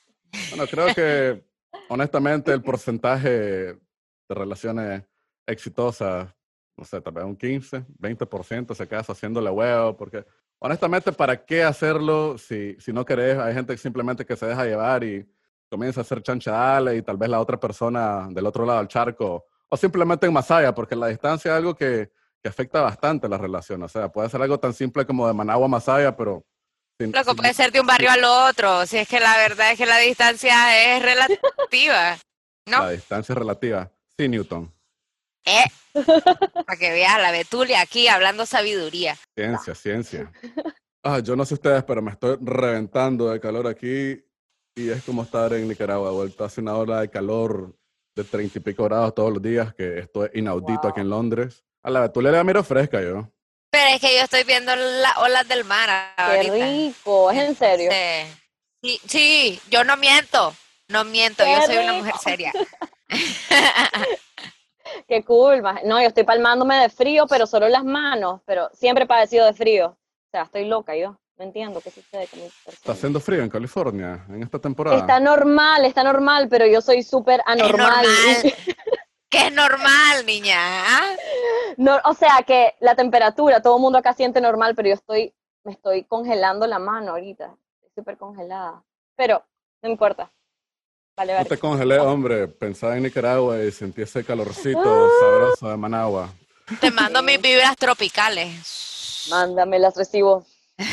Bueno, 0.49 0.65
creo 0.65 0.95
que 0.95 1.43
honestamente 1.89 2.53
el 2.53 2.61
porcentaje 2.61 3.29
de 3.29 3.77
relaciones 4.29 5.03
exitosas, 5.45 6.33
no 6.77 6.85
sé, 6.85 7.01
tal 7.01 7.11
vez 7.11 7.25
un 7.25 7.35
15, 7.35 7.85
20% 7.99 8.73
se 8.73 8.87
queda 8.87 9.01
haciéndole 9.01 9.49
huevo, 9.49 9.97
porque 9.97 10.25
honestamente, 10.59 11.11
¿para 11.11 11.45
qué 11.45 11.63
hacerlo 11.63 12.37
si, 12.37 12.77
si 12.79 12.93
no 12.93 13.03
querés? 13.03 13.37
Hay 13.39 13.53
gente 13.53 13.77
simplemente 13.77 14.25
que 14.25 14.37
se 14.37 14.45
deja 14.45 14.63
llevar 14.63 15.03
y 15.03 15.29
comienza 15.69 16.01
a 16.01 16.03
hacer 16.03 16.21
chanchadales 16.21 16.97
y 16.97 17.01
tal 17.01 17.17
vez 17.17 17.29
la 17.29 17.39
otra 17.39 17.59
persona 17.59 18.27
del 18.29 18.45
otro 18.45 18.65
lado 18.65 18.79
del 18.79 18.87
charco, 18.87 19.45
o 19.67 19.77
simplemente 19.77 20.27
en 20.27 20.33
Masaya, 20.33 20.73
porque 20.73 20.95
la 20.95 21.07
distancia 21.07 21.51
es 21.51 21.57
algo 21.57 21.75
que, 21.75 22.11
que 22.43 22.49
afecta 22.49 22.81
bastante 22.81 23.27
la 23.29 23.37
relación. 23.37 23.83
O 23.83 23.87
sea, 23.87 24.09
puede 24.11 24.29
ser 24.29 24.41
algo 24.41 24.59
tan 24.59 24.73
simple 24.73 25.05
como 25.05 25.27
de 25.27 25.33
Managua 25.33 25.65
a 25.65 25.69
Masaya, 25.69 26.15
pero... 26.15 26.43
sin- 26.99 27.11
Loco, 27.11 27.31
sin- 27.31 27.37
puede 27.37 27.53
ser 27.53 27.71
de 27.71 27.79
un 27.81 27.87
barrio 27.87 28.11
al 28.11 28.23
otro, 28.23 28.85
si 28.85 28.97
es 28.97 29.07
que 29.07 29.19
la 29.19 29.37
verdad 29.37 29.71
es 29.71 29.77
que 29.77 29.85
la 29.85 29.97
distancia 29.99 30.95
es 30.97 31.03
relativa, 31.03 32.17
¿no? 32.67 32.79
La 32.79 32.91
distancia 32.91 33.33
es 33.33 33.37
relativa. 33.37 33.91
Sí, 34.17 34.27
Newton. 34.27 34.73
Eh, 35.45 35.63
para 36.65 36.77
que 36.77 36.91
veas 36.91 37.19
la 37.21 37.31
Betulia 37.31 37.81
aquí 37.81 38.07
hablando 38.07 38.45
sabiduría. 38.45 39.17
Ciencia, 39.35 39.73
ciencia. 39.75 40.31
Ah, 41.03 41.19
yo 41.19 41.35
no 41.35 41.45
sé 41.45 41.55
ustedes, 41.55 41.83
pero 41.83 42.01
me 42.01 42.11
estoy 42.11 42.37
reventando 42.41 43.29
de 43.29 43.39
calor 43.39 43.65
aquí 43.67 44.23
y 44.75 44.89
es 44.89 45.03
como 45.03 45.23
estar 45.23 45.51
en 45.53 45.67
Nicaragua. 45.67 46.11
Vuelto 46.11 46.43
hace 46.45 46.61
una 46.61 46.75
ola 46.75 47.01
de 47.01 47.09
calor 47.09 47.75
de 48.15 48.23
treinta 48.23 48.59
y 48.59 48.61
pico 48.61 48.83
grados 48.83 49.15
todos 49.15 49.33
los 49.33 49.41
días, 49.41 49.73
que 49.73 49.97
esto 49.99 50.25
es 50.25 50.31
inaudito 50.35 50.87
aquí 50.87 51.01
en 51.01 51.09
Londres. 51.09 51.63
A 51.83 51.89
la 51.89 52.01
Betulia 52.01 52.31
la 52.31 52.43
miro 52.43 52.63
fresca 52.63 53.01
yo. 53.01 53.27
Pero 53.71 53.95
es 53.95 54.01
que 54.01 54.15
yo 54.15 54.23
estoy 54.23 54.43
viendo 54.43 54.75
las 54.75 55.17
olas 55.17 55.47
del 55.47 55.63
mar 55.63 55.89
Qué 56.17 56.43
rico, 56.43 57.31
es 57.31 57.39
en 57.39 57.55
serio. 57.55 57.91
Sí. 57.91 58.37
Sí, 58.83 58.99
sí, 59.07 59.61
yo 59.69 59.83
no 59.83 59.95
miento, 59.95 60.53
no 60.87 61.03
miento, 61.05 61.43
yo 61.45 61.61
soy 61.65 61.77
una 61.77 61.93
mujer 61.93 62.15
seria. 62.21 62.51
Qué 65.07 65.23
cool. 65.23 65.61
No, 65.85 66.01
yo 66.01 66.07
estoy 66.07 66.23
palmándome 66.23 66.75
de 66.77 66.89
frío, 66.89 67.25
pero 67.27 67.45
solo 67.45 67.69
las 67.69 67.83
manos, 67.83 68.41
pero 68.45 68.69
siempre 68.73 69.03
he 69.05 69.07
padecido 69.07 69.45
de 69.45 69.53
frío. 69.53 69.87
O 69.89 70.29
sea, 70.31 70.43
estoy 70.43 70.65
loca 70.65 70.95
yo. 70.95 71.17
No 71.37 71.45
entiendo 71.45 71.81
qué 71.81 71.89
sucede 71.89 72.27
con 72.27 72.39
mis 72.39 72.49
Está 72.49 72.65
personas. 72.71 72.97
haciendo 72.97 73.19
frío 73.19 73.41
en 73.41 73.49
California 73.49 74.25
en 74.29 74.43
esta 74.43 74.59
temporada. 74.59 74.97
Está 74.97 75.19
normal, 75.19 75.85
está 75.85 76.03
normal, 76.03 76.47
pero 76.49 76.65
yo 76.67 76.81
soy 76.81 77.01
súper 77.03 77.41
anormal. 77.45 78.05
normal. 78.05 78.53
Que 79.31 79.47
es 79.47 79.53
normal, 79.53 80.25
niña. 80.25 80.55
¿ah? 80.59 81.15
No, 81.77 81.99
o 82.05 82.13
sea, 82.13 82.43
que 82.45 82.75
la 82.81 82.95
temperatura, 82.95 83.61
todo 83.61 83.77
el 83.77 83.81
mundo 83.81 83.97
acá 83.97 84.13
siente 84.13 84.41
normal, 84.41 84.75
pero 84.75 84.89
yo 84.89 84.93
estoy, 84.95 85.33
me 85.63 85.71
estoy 85.71 86.03
congelando 86.03 86.67
la 86.67 86.77
mano 86.79 87.11
ahorita. 87.11 87.45
Estoy 87.75 87.89
súper 87.95 88.17
congelada. 88.17 88.83
Pero, 89.15 89.43
no 89.81 89.89
importa. 89.89 90.29
Vale, 91.15 91.31
No 91.33 91.37
vale. 91.39 91.49
te 91.49 91.57
congelé, 91.57 91.97
hombre. 91.99 92.47
Pensaba 92.49 92.95
en 92.97 93.03
Nicaragua 93.03 93.57
y 93.63 93.71
sentí 93.71 94.01
ese 94.01 94.23
calorcito 94.23 94.79
Ah. 94.83 95.09
sabroso 95.21 95.69
de 95.69 95.77
Managua. 95.77 96.29
Te 96.79 96.91
mando 96.91 97.23
mis 97.23 97.41
vibras 97.41 97.75
tropicales. 97.77 99.27
Mándame, 99.29 99.79
las 99.79 99.95
recibo. 99.95 100.45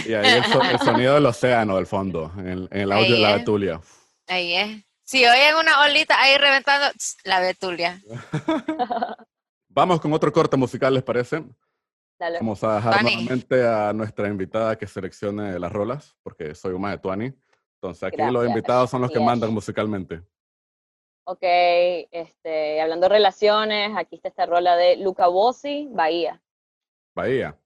Y 0.06 0.12
ahí 0.14 0.36
el, 0.38 0.44
so- 0.44 0.62
el 0.62 0.78
sonido 0.80 1.14
del 1.14 1.26
océano 1.26 1.76
del 1.76 1.86
fondo, 1.86 2.30
en 2.38 2.46
el, 2.48 2.68
en 2.70 2.80
el 2.82 2.92
audio 2.92 3.14
de 3.16 3.20
la. 3.20 3.36
Betulia. 3.36 3.80
Ahí 4.26 4.54
es. 4.54 4.84
Si 5.08 5.24
oyen 5.24 5.56
una 5.56 5.80
olita 5.84 6.20
ahí 6.20 6.36
reventando, 6.36 6.86
la 7.24 7.40
Betulia. 7.40 7.98
Vamos 9.70 10.02
con 10.02 10.12
otro 10.12 10.30
corte 10.30 10.58
musical, 10.58 10.92
¿les 10.92 11.02
parece? 11.02 11.42
Dale. 12.18 12.40
Vamos 12.40 12.62
a 12.62 12.74
dejar 12.74 12.92
Tuani. 12.92 13.14
nuevamente 13.14 13.66
a 13.66 13.94
nuestra 13.94 14.28
invitada 14.28 14.76
que 14.76 14.86
seleccione 14.86 15.58
las 15.58 15.72
rolas, 15.72 16.14
porque 16.22 16.54
soy 16.54 16.74
una 16.74 16.90
de 16.90 16.98
Tuani. 16.98 17.32
Entonces 17.76 18.02
aquí 18.02 18.20
los 18.30 18.46
invitados 18.46 18.90
son 18.90 19.00
los 19.00 19.10
que 19.10 19.18
mandan 19.18 19.50
musicalmente. 19.54 20.20
Ok, 21.24 21.38
este, 21.40 22.78
hablando 22.82 23.06
de 23.08 23.14
relaciones, 23.14 23.96
aquí 23.96 24.16
está 24.16 24.28
esta 24.28 24.44
rola 24.44 24.76
de 24.76 24.98
Luca 24.98 25.26
Bossi, 25.28 25.88
Bahía. 25.90 26.42
Bahía. 27.14 27.58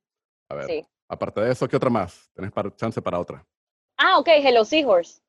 A 0.49 0.55
ver, 0.55 0.67
Sí. 0.67 0.87
aparte 1.09 1.41
de 1.41 1.51
eso, 1.51 1.67
¿qué 1.67 1.75
otra 1.75 1.91
más? 1.91 2.31
Tenés 2.35 2.53
chance 2.77 3.03
para 3.03 3.19
otra. 3.19 3.45
Ah, 3.97 4.21
ok, 4.21 4.29
Hello 4.29 4.65
Seahorse. 4.65 5.21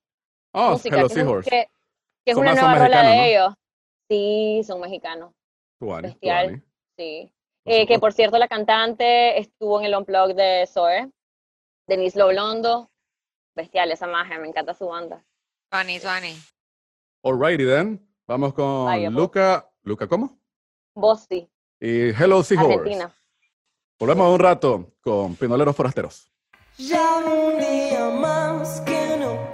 Oh, 0.51 0.73
música, 0.73 0.97
Hello 0.97 1.09
Seahorse. 1.09 1.49
Que, 1.49 1.72
que 2.25 2.31
es 2.31 2.37
una 2.37 2.53
nueva 2.53 2.75
rola 2.75 3.03
de 3.03 3.15
¿no? 3.17 3.23
ellos. 3.23 3.53
Sí, 4.09 4.61
son 4.65 4.81
mexicanos. 4.81 5.33
Tuani, 5.79 6.07
bestial. 6.09 6.45
Tuani, 6.47 6.61
Sí. 6.97 7.31
Eh, 7.65 7.87
que 7.87 7.97
por 7.97 8.11
cierto, 8.13 8.37
la 8.37 8.47
cantante 8.47 9.39
estuvo 9.39 9.79
en 9.79 9.85
el 9.85 9.95
Unplugged 9.95 10.35
de 10.35 10.67
Zoe, 10.67 11.09
Denise 11.87 12.19
Loblondo. 12.19 12.89
Bestial, 13.55 13.91
esa 13.91 14.05
magia, 14.07 14.37
me 14.37 14.47
encanta 14.47 14.73
su 14.73 14.87
banda. 14.87 15.23
Tuani, 15.71 15.99
Tuani. 15.99 16.35
Alrighty 17.23 17.65
then. 17.65 18.05
Vamos 18.27 18.53
con 18.53 18.85
Vaya, 18.85 19.07
pues. 19.09 19.15
Luca. 19.15 19.69
¿Luca 19.83 20.07
cómo? 20.07 20.37
Bossi, 20.95 21.49
Y 21.79 22.09
Hello 22.09 22.43
Seahorse. 22.43 22.73
Argentina. 22.73 23.13
Volvemos 23.99 24.31
un 24.33 24.39
rato 24.39 24.93
con 25.01 25.35
Pinoleros 25.35 25.75
Forasteros. 25.75 26.29
Ya 26.77 27.17
un 27.17 27.57
día 27.59 28.09
más 28.09 28.81
que 28.81 29.17
no 29.17 29.49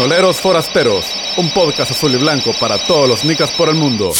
Pinoleros 0.00 0.40
Forasteros, 0.40 1.14
un 1.36 1.50
podcast 1.50 1.90
azul 1.90 2.14
y 2.14 2.16
blanco 2.16 2.52
para 2.58 2.78
todos 2.78 3.06
los 3.06 3.22
nicas 3.22 3.50
por 3.50 3.68
el 3.68 3.74
mundo. 3.74 4.10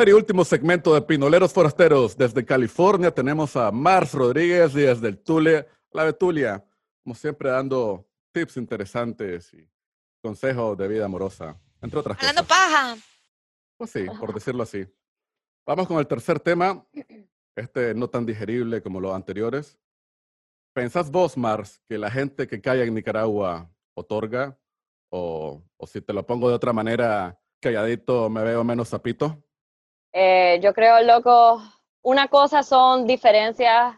Tercer 0.00 0.14
y 0.14 0.18
último 0.18 0.46
segmento 0.46 0.94
de 0.94 1.02
Pinoleros 1.02 1.52
Forasteros. 1.52 2.16
Desde 2.16 2.42
California 2.42 3.10
tenemos 3.10 3.54
a 3.54 3.70
Mars 3.70 4.14
Rodríguez 4.14 4.74
y 4.74 4.80
desde 4.80 5.08
el 5.08 5.18
Tule, 5.18 5.66
la 5.92 6.04
Betulia, 6.04 6.64
como 7.04 7.14
siempre 7.14 7.50
dando 7.50 8.08
tips 8.32 8.56
interesantes 8.56 9.52
y 9.52 9.68
consejos 10.22 10.78
de 10.78 10.88
vida 10.88 11.04
amorosa, 11.04 11.60
entre 11.82 11.98
otras 11.98 12.16
Hablando 12.16 12.44
cosas. 12.44 12.56
paja. 12.56 12.96
Pues 13.76 13.90
sí, 13.90 14.06
por 14.18 14.32
decirlo 14.32 14.62
así. 14.62 14.86
Vamos 15.66 15.86
con 15.86 15.98
el 15.98 16.06
tercer 16.06 16.40
tema, 16.40 16.82
este 17.54 17.92
no 17.92 18.08
tan 18.08 18.24
digerible 18.24 18.80
como 18.80 19.02
los 19.02 19.14
anteriores. 19.14 19.78
¿Pensás 20.72 21.10
vos, 21.10 21.36
Mars, 21.36 21.78
que 21.86 21.98
la 21.98 22.10
gente 22.10 22.46
que 22.46 22.62
cae 22.62 22.84
en 22.84 22.94
Nicaragua 22.94 23.70
otorga? 23.92 24.58
O, 25.10 25.62
o 25.76 25.86
si 25.86 26.00
te 26.00 26.14
lo 26.14 26.24
pongo 26.24 26.48
de 26.48 26.54
otra 26.54 26.72
manera, 26.72 27.38
calladito 27.60 28.30
me 28.30 28.42
veo 28.42 28.64
menos 28.64 28.88
sapito. 28.88 29.44
Eh, 30.12 30.58
yo 30.62 30.74
creo, 30.74 31.00
loco, 31.02 31.62
una 32.02 32.28
cosa 32.28 32.62
son 32.62 33.06
diferencias 33.06 33.94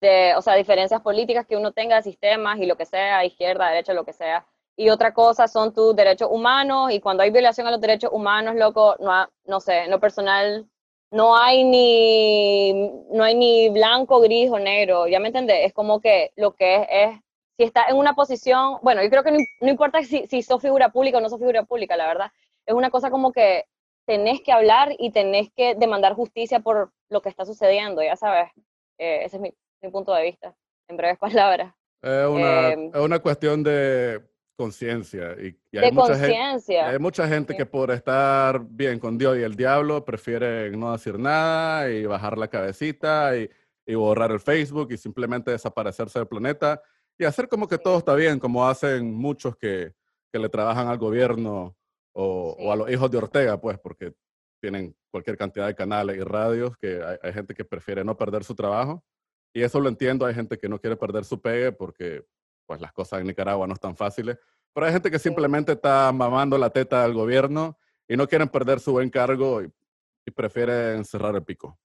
de, 0.00 0.34
o 0.36 0.42
sea, 0.42 0.54
diferencias 0.54 1.00
políticas 1.02 1.46
que 1.46 1.56
uno 1.56 1.72
tenga 1.72 1.96
de 1.96 2.02
sistemas 2.02 2.58
y 2.58 2.66
lo 2.66 2.76
que 2.76 2.86
sea, 2.86 3.24
izquierda, 3.24 3.68
derecha, 3.68 3.94
lo 3.94 4.04
que 4.04 4.12
sea. 4.12 4.44
Y 4.76 4.88
otra 4.90 5.14
cosa 5.14 5.46
son 5.48 5.72
tus 5.74 5.94
derechos 5.94 6.28
humanos 6.32 6.90
y 6.92 7.00
cuando 7.00 7.22
hay 7.22 7.30
violación 7.30 7.66
a 7.66 7.70
los 7.70 7.80
derechos 7.80 8.10
humanos, 8.12 8.56
loco, 8.56 8.96
no, 9.00 9.12
ha- 9.12 9.30
no 9.44 9.60
sé, 9.60 9.80
en 9.84 9.90
lo 9.90 10.00
personal, 10.00 10.68
no 11.12 11.36
hay 11.36 11.62
ni, 11.64 12.72
no 13.10 13.22
hay 13.24 13.34
ni 13.36 13.68
blanco, 13.68 14.20
gris 14.20 14.50
o 14.50 14.58
negro, 14.58 15.06
¿ya 15.06 15.20
me 15.20 15.28
entendés? 15.28 15.66
Es 15.66 15.72
como 15.74 16.00
que 16.00 16.32
lo 16.36 16.54
que 16.56 16.76
es, 16.76 16.86
es, 16.90 17.20
si 17.58 17.64
está 17.64 17.84
en 17.88 17.96
una 17.96 18.14
posición, 18.14 18.78
bueno, 18.82 19.02
yo 19.02 19.10
creo 19.10 19.22
que 19.22 19.30
no, 19.32 19.38
no 19.60 19.68
importa 19.68 20.02
si, 20.02 20.26
si 20.26 20.42
sos 20.42 20.60
figura 20.62 20.88
pública 20.90 21.18
o 21.18 21.20
no 21.20 21.28
sos 21.28 21.38
figura 21.38 21.62
pública, 21.64 21.96
la 21.96 22.06
verdad, 22.06 22.32
es 22.66 22.74
una 22.74 22.90
cosa 22.90 23.10
como 23.10 23.30
que 23.32 23.66
tenés 24.06 24.40
que 24.42 24.52
hablar 24.52 24.94
y 24.98 25.10
tenés 25.12 25.50
que 25.54 25.74
demandar 25.74 26.14
justicia 26.14 26.60
por 26.60 26.92
lo 27.10 27.22
que 27.22 27.28
está 27.28 27.44
sucediendo, 27.44 28.02
ya 28.02 28.16
sabes. 28.16 28.50
Eh, 28.98 29.24
ese 29.24 29.36
es 29.36 29.42
mi, 29.42 29.54
mi 29.82 29.90
punto 29.90 30.12
de 30.14 30.22
vista, 30.24 30.54
en 30.88 30.96
breves 30.96 31.18
palabras. 31.42 31.74
Es 32.02 32.26
una, 32.26 32.72
Em, 32.72 32.90
es 32.92 33.00
una 33.00 33.18
cuestión 33.20 33.62
de 33.62 34.20
conciencia. 34.56 35.34
Y, 35.40 35.56
y 35.70 35.78
hay 35.78 35.86
De 35.86 35.92
mucha 35.92 36.14
gente, 36.14 36.26
conciencia. 36.28 36.88
hay 36.88 36.98
mucha 36.98 37.28
gente 37.28 37.52
Sí. 37.52 37.56
que 37.58 37.66
por 37.66 37.90
estar 37.90 38.60
bien 38.68 38.98
con 38.98 39.16
Dios 39.18 39.36
y 39.38 39.42
el 39.42 39.56
diablo 39.56 40.04
prefieren 40.04 40.78
no 40.78 40.92
decir 40.92 41.18
nada 41.18 41.88
y 41.90 42.04
bajar 42.06 42.36
la 42.38 42.48
cabecita 42.48 43.36
y, 43.36 43.48
y 43.86 43.94
borrar 43.94 44.30
el 44.30 44.40
Facebook 44.40 44.88
y 44.92 44.96
simplemente 44.98 45.50
desaparecerse 45.50 46.18
del 46.18 46.28
planeta 46.28 46.80
y 47.18 47.24
hacer 47.24 47.48
como 47.48 47.66
que 47.68 47.76
Sí. 47.76 47.82
todo 47.84 47.98
está 47.98 48.14
bien, 48.14 48.38
como 48.38 48.66
hacen 48.68 49.12
muchos 49.14 49.56
que, 49.56 49.92
que 50.32 50.38
le 50.38 50.48
trabajan 50.48 50.88
al 50.88 50.98
gobierno 50.98 51.76
o, 52.12 52.56
o 52.58 52.72
a 52.72 52.76
los 52.76 52.90
hijos 52.90 53.10
de 53.10 53.18
Ortega, 53.18 53.60
pues, 53.60 53.78
porque 53.78 54.14
tienen 54.60 54.94
cualquier 55.10 55.36
cantidad 55.36 55.66
de 55.66 55.74
canales 55.74 56.16
y 56.16 56.20
radios 56.20 56.76
que 56.78 57.02
hay, 57.02 57.18
hay 57.22 57.32
gente 57.32 57.54
que 57.54 57.64
prefiere 57.64 58.04
no 58.04 58.16
perder 58.16 58.44
su 58.44 58.54
trabajo. 58.54 59.02
Y 59.54 59.62
eso 59.62 59.80
lo 59.80 59.88
entiendo, 59.88 60.24
hay 60.24 60.34
gente 60.34 60.58
que 60.58 60.68
no 60.68 60.80
quiere 60.80 60.96
perder 60.96 61.24
su 61.24 61.40
pegue 61.40 61.72
porque 61.72 62.24
pues 62.66 62.80
las 62.80 62.92
cosas 62.92 63.20
en 63.20 63.26
Nicaragua 63.26 63.66
no 63.66 63.74
están 63.74 63.96
fáciles, 63.96 64.38
pero 64.72 64.86
hay 64.86 64.92
gente 64.92 65.10
que 65.10 65.18
simplemente 65.18 65.72
está 65.72 66.10
mamando 66.12 66.56
la 66.56 66.70
teta 66.70 67.02
del 67.02 67.12
gobierno 67.12 67.76
y 68.08 68.16
no 68.16 68.26
quieren 68.26 68.48
perder 68.48 68.80
su 68.80 68.92
buen 68.92 69.10
cargo 69.10 69.62
y, 69.62 69.70
y 70.26 70.30
prefieren 70.30 71.04
cerrar 71.04 71.34
el 71.34 71.44
pico. 71.44 71.78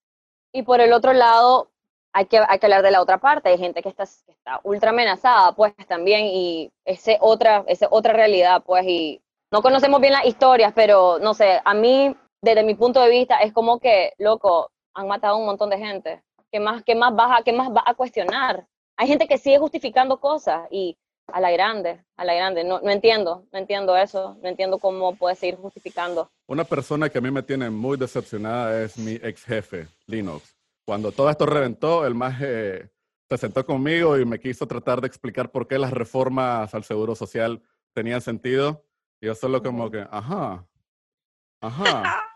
Y 0.53 0.63
por 0.63 0.79
el 0.79 0.93
otro 0.93 1.13
lado, 1.13 1.71
hay 2.13 2.25
que, 2.25 2.37
hay 2.37 2.59
que 2.59 2.65
hablar 2.65 2.83
de 2.83 2.91
la 2.91 3.01
otra 3.01 3.19
parte. 3.19 3.49
Hay 3.49 3.57
gente 3.57 3.81
que 3.81 3.89
está, 3.89 4.05
que 4.25 4.31
está 4.31 4.59
ultra 4.63 4.91
amenazada, 4.91 5.55
pues 5.55 5.73
también, 5.87 6.25
y 6.25 6.71
ese 6.85 7.17
otra, 7.21 7.63
esa 7.67 7.87
otra 7.91 8.13
realidad, 8.13 8.63
pues, 8.65 8.85
y 8.85 9.21
no 9.51 9.61
conocemos 9.61 10.01
bien 10.01 10.13
las 10.13 10.25
historias, 10.25 10.73
pero 10.75 11.19
no 11.19 11.33
sé, 11.33 11.61
a 11.63 11.73
mí, 11.73 12.15
desde 12.41 12.63
mi 12.63 12.75
punto 12.75 13.01
de 13.01 13.09
vista, 13.09 13.37
es 13.37 13.53
como 13.53 13.79
que, 13.79 14.13
loco, 14.17 14.71
han 14.93 15.07
matado 15.07 15.35
a 15.35 15.37
un 15.37 15.45
montón 15.45 15.69
de 15.69 15.77
gente. 15.77 16.23
¿Qué 16.51 16.59
más, 16.59 16.83
qué 16.83 16.95
más 16.95 17.15
vas 17.15 17.39
a, 17.39 17.43
qué 17.43 17.53
más 17.53 17.71
vas 17.71 17.83
a 17.85 17.93
cuestionar? 17.93 18.65
Hay 18.97 19.07
gente 19.07 19.27
que 19.27 19.37
sigue 19.37 19.59
justificando 19.59 20.19
cosas 20.19 20.67
y 20.71 20.97
a 21.27 21.41
la 21.41 21.51
grande, 21.51 22.03
a 22.15 22.25
la 22.25 22.33
grande. 22.33 22.63
No, 22.63 22.79
no 22.81 22.89
entiendo, 22.89 23.45
no 23.51 23.59
entiendo 23.59 23.95
eso, 23.95 24.37
no 24.41 24.49
entiendo 24.49 24.79
cómo 24.79 25.15
puede 25.15 25.35
seguir 25.35 25.57
justificando. 25.57 26.29
Una 26.47 26.63
persona 26.63 27.09
que 27.09 27.17
a 27.17 27.21
mí 27.21 27.31
me 27.31 27.43
tiene 27.43 27.69
muy 27.69 27.97
decepcionada 27.97 28.81
es 28.81 28.97
mi 28.97 29.13
ex 29.15 29.43
jefe, 29.43 29.87
Linux. 30.07 30.55
Cuando 30.85 31.11
todo 31.11 31.29
esto 31.29 31.45
reventó, 31.45 32.05
el 32.05 32.15
más 32.15 32.39
se 32.39 33.37
sentó 33.37 33.65
conmigo 33.65 34.17
y 34.17 34.25
me 34.25 34.39
quiso 34.39 34.67
tratar 34.67 35.01
de 35.01 35.07
explicar 35.07 35.51
por 35.51 35.67
qué 35.67 35.77
las 35.77 35.91
reformas 35.91 36.73
al 36.73 36.85
seguro 36.85 37.13
social 37.13 37.61
tenían 37.93 38.21
sentido. 38.21 38.86
Yo 39.21 39.33
solo 39.35 39.61
como 39.61 39.89
que, 39.89 40.05
ajá, 40.09 40.65
ajá. 41.61 42.23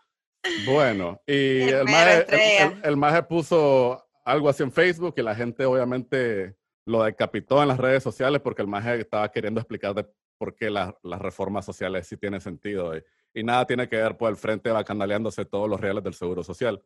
Bueno, 0.65 1.21
y 1.27 1.59
El 1.69 1.69
el 1.75 1.85
maje, 1.85 2.25
el, 2.29 2.73
el- 2.73 2.85
el 2.85 2.97
maje 2.97 3.21
puso 3.23 4.03
algo 4.25 4.49
así 4.49 4.63
en 4.63 4.71
Facebook 4.71 5.13
y 5.17 5.21
la 5.21 5.35
gente 5.35 5.65
obviamente 5.65 6.57
lo 6.87 7.03
decapitó 7.03 7.61
en 7.61 7.67
las 7.67 7.77
redes 7.77 8.01
sociales 8.01 8.41
porque 8.41 8.63
el 8.63 8.67
maje 8.67 8.99
estaba 9.01 9.31
queriendo 9.31 9.59
explicar 9.59 9.93
de 9.93 10.07
por 10.39 10.55
qué 10.55 10.71
las, 10.71 10.93
las 11.03 11.21
reformas 11.21 11.63
sociales 11.63 12.07
sí 12.07 12.17
tienen 12.17 12.41
sentido 12.41 12.97
y, 12.97 13.03
y 13.35 13.43
nada 13.43 13.67
tiene 13.67 13.87
que 13.87 13.97
ver 13.97 14.17
por 14.17 14.31
el 14.31 14.35
frente 14.35 14.71
bacandaleándose 14.71 15.45
todos 15.45 15.69
los 15.69 15.79
reales 15.79 16.03
del 16.03 16.15
Seguro 16.15 16.43
Social. 16.43 16.83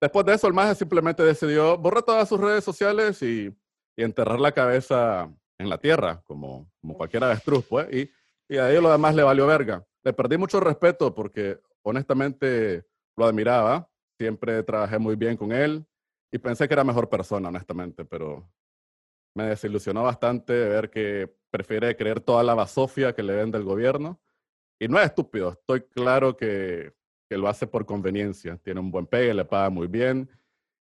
Después 0.00 0.26
de 0.26 0.34
eso, 0.34 0.48
el 0.48 0.52
maje 0.54 0.74
simplemente 0.74 1.22
decidió 1.22 1.78
borrar 1.78 2.02
todas 2.02 2.28
sus 2.28 2.40
redes 2.40 2.64
sociales 2.64 3.22
y, 3.22 3.56
y 3.96 4.02
enterrar 4.02 4.40
la 4.40 4.50
cabeza 4.50 5.32
en 5.58 5.68
la 5.68 5.78
tierra, 5.78 6.20
como, 6.24 6.68
como 6.80 6.94
cualquier 6.96 7.22
avestruz, 7.22 7.64
pues, 7.68 7.86
y, 7.94 8.10
y 8.50 8.58
a 8.58 8.68
ello 8.68 8.80
lo 8.80 8.90
demás 8.90 9.14
le 9.14 9.22
valió 9.22 9.46
verga. 9.46 9.86
Le 10.02 10.12
perdí 10.12 10.36
mucho 10.36 10.58
respeto 10.58 11.14
porque 11.14 11.60
honestamente 11.82 12.84
lo 13.16 13.24
admiraba, 13.24 13.88
siempre 14.18 14.64
trabajé 14.64 14.98
muy 14.98 15.14
bien 15.14 15.36
con 15.36 15.52
él 15.52 15.86
y 16.32 16.38
pensé 16.38 16.66
que 16.66 16.74
era 16.74 16.82
mejor 16.82 17.08
persona, 17.08 17.48
honestamente, 17.48 18.04
pero 18.04 18.50
me 19.36 19.44
desilusionó 19.44 20.02
bastante 20.02 20.52
ver 20.52 20.90
que 20.90 21.32
prefiere 21.50 21.96
creer 21.96 22.20
toda 22.20 22.42
la 22.42 22.54
basofia 22.54 23.14
que 23.14 23.22
le 23.22 23.36
vende 23.36 23.56
el 23.56 23.64
gobierno. 23.64 24.20
Y 24.80 24.88
no 24.88 24.98
es 24.98 25.06
estúpido, 25.06 25.52
estoy 25.52 25.82
claro 25.82 26.36
que, 26.36 26.92
que 27.28 27.38
lo 27.38 27.46
hace 27.46 27.68
por 27.68 27.86
conveniencia. 27.86 28.56
Tiene 28.56 28.80
un 28.80 28.90
buen 28.90 29.06
pegue, 29.06 29.32
le 29.32 29.44
paga 29.44 29.70
muy 29.70 29.86
bien 29.86 30.28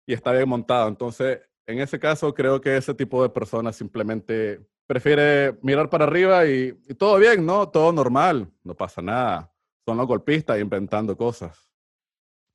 y 0.08 0.14
está 0.14 0.32
bien 0.32 0.48
montado. 0.48 0.88
Entonces, 0.88 1.42
en 1.68 1.80
ese 1.80 2.00
caso, 2.00 2.34
creo 2.34 2.62
que 2.62 2.78
ese 2.78 2.94
tipo 2.94 3.22
de 3.22 3.30
personas 3.30 3.76
simplemente 3.76 4.62
prefiere 4.92 5.58
mirar 5.62 5.90
para 5.90 6.04
arriba 6.04 6.46
y, 6.46 6.78
y 6.86 6.96
todo 6.96 7.16
bien, 7.18 7.46
¿no? 7.46 7.70
Todo 7.70 7.94
normal, 7.94 8.52
no 8.62 8.76
pasa 8.76 9.02
nada. 9.02 9.50
Son 9.86 9.96
los 9.96 10.06
golpistas 10.06 10.60
inventando 10.60 11.16
cosas. 11.16 11.58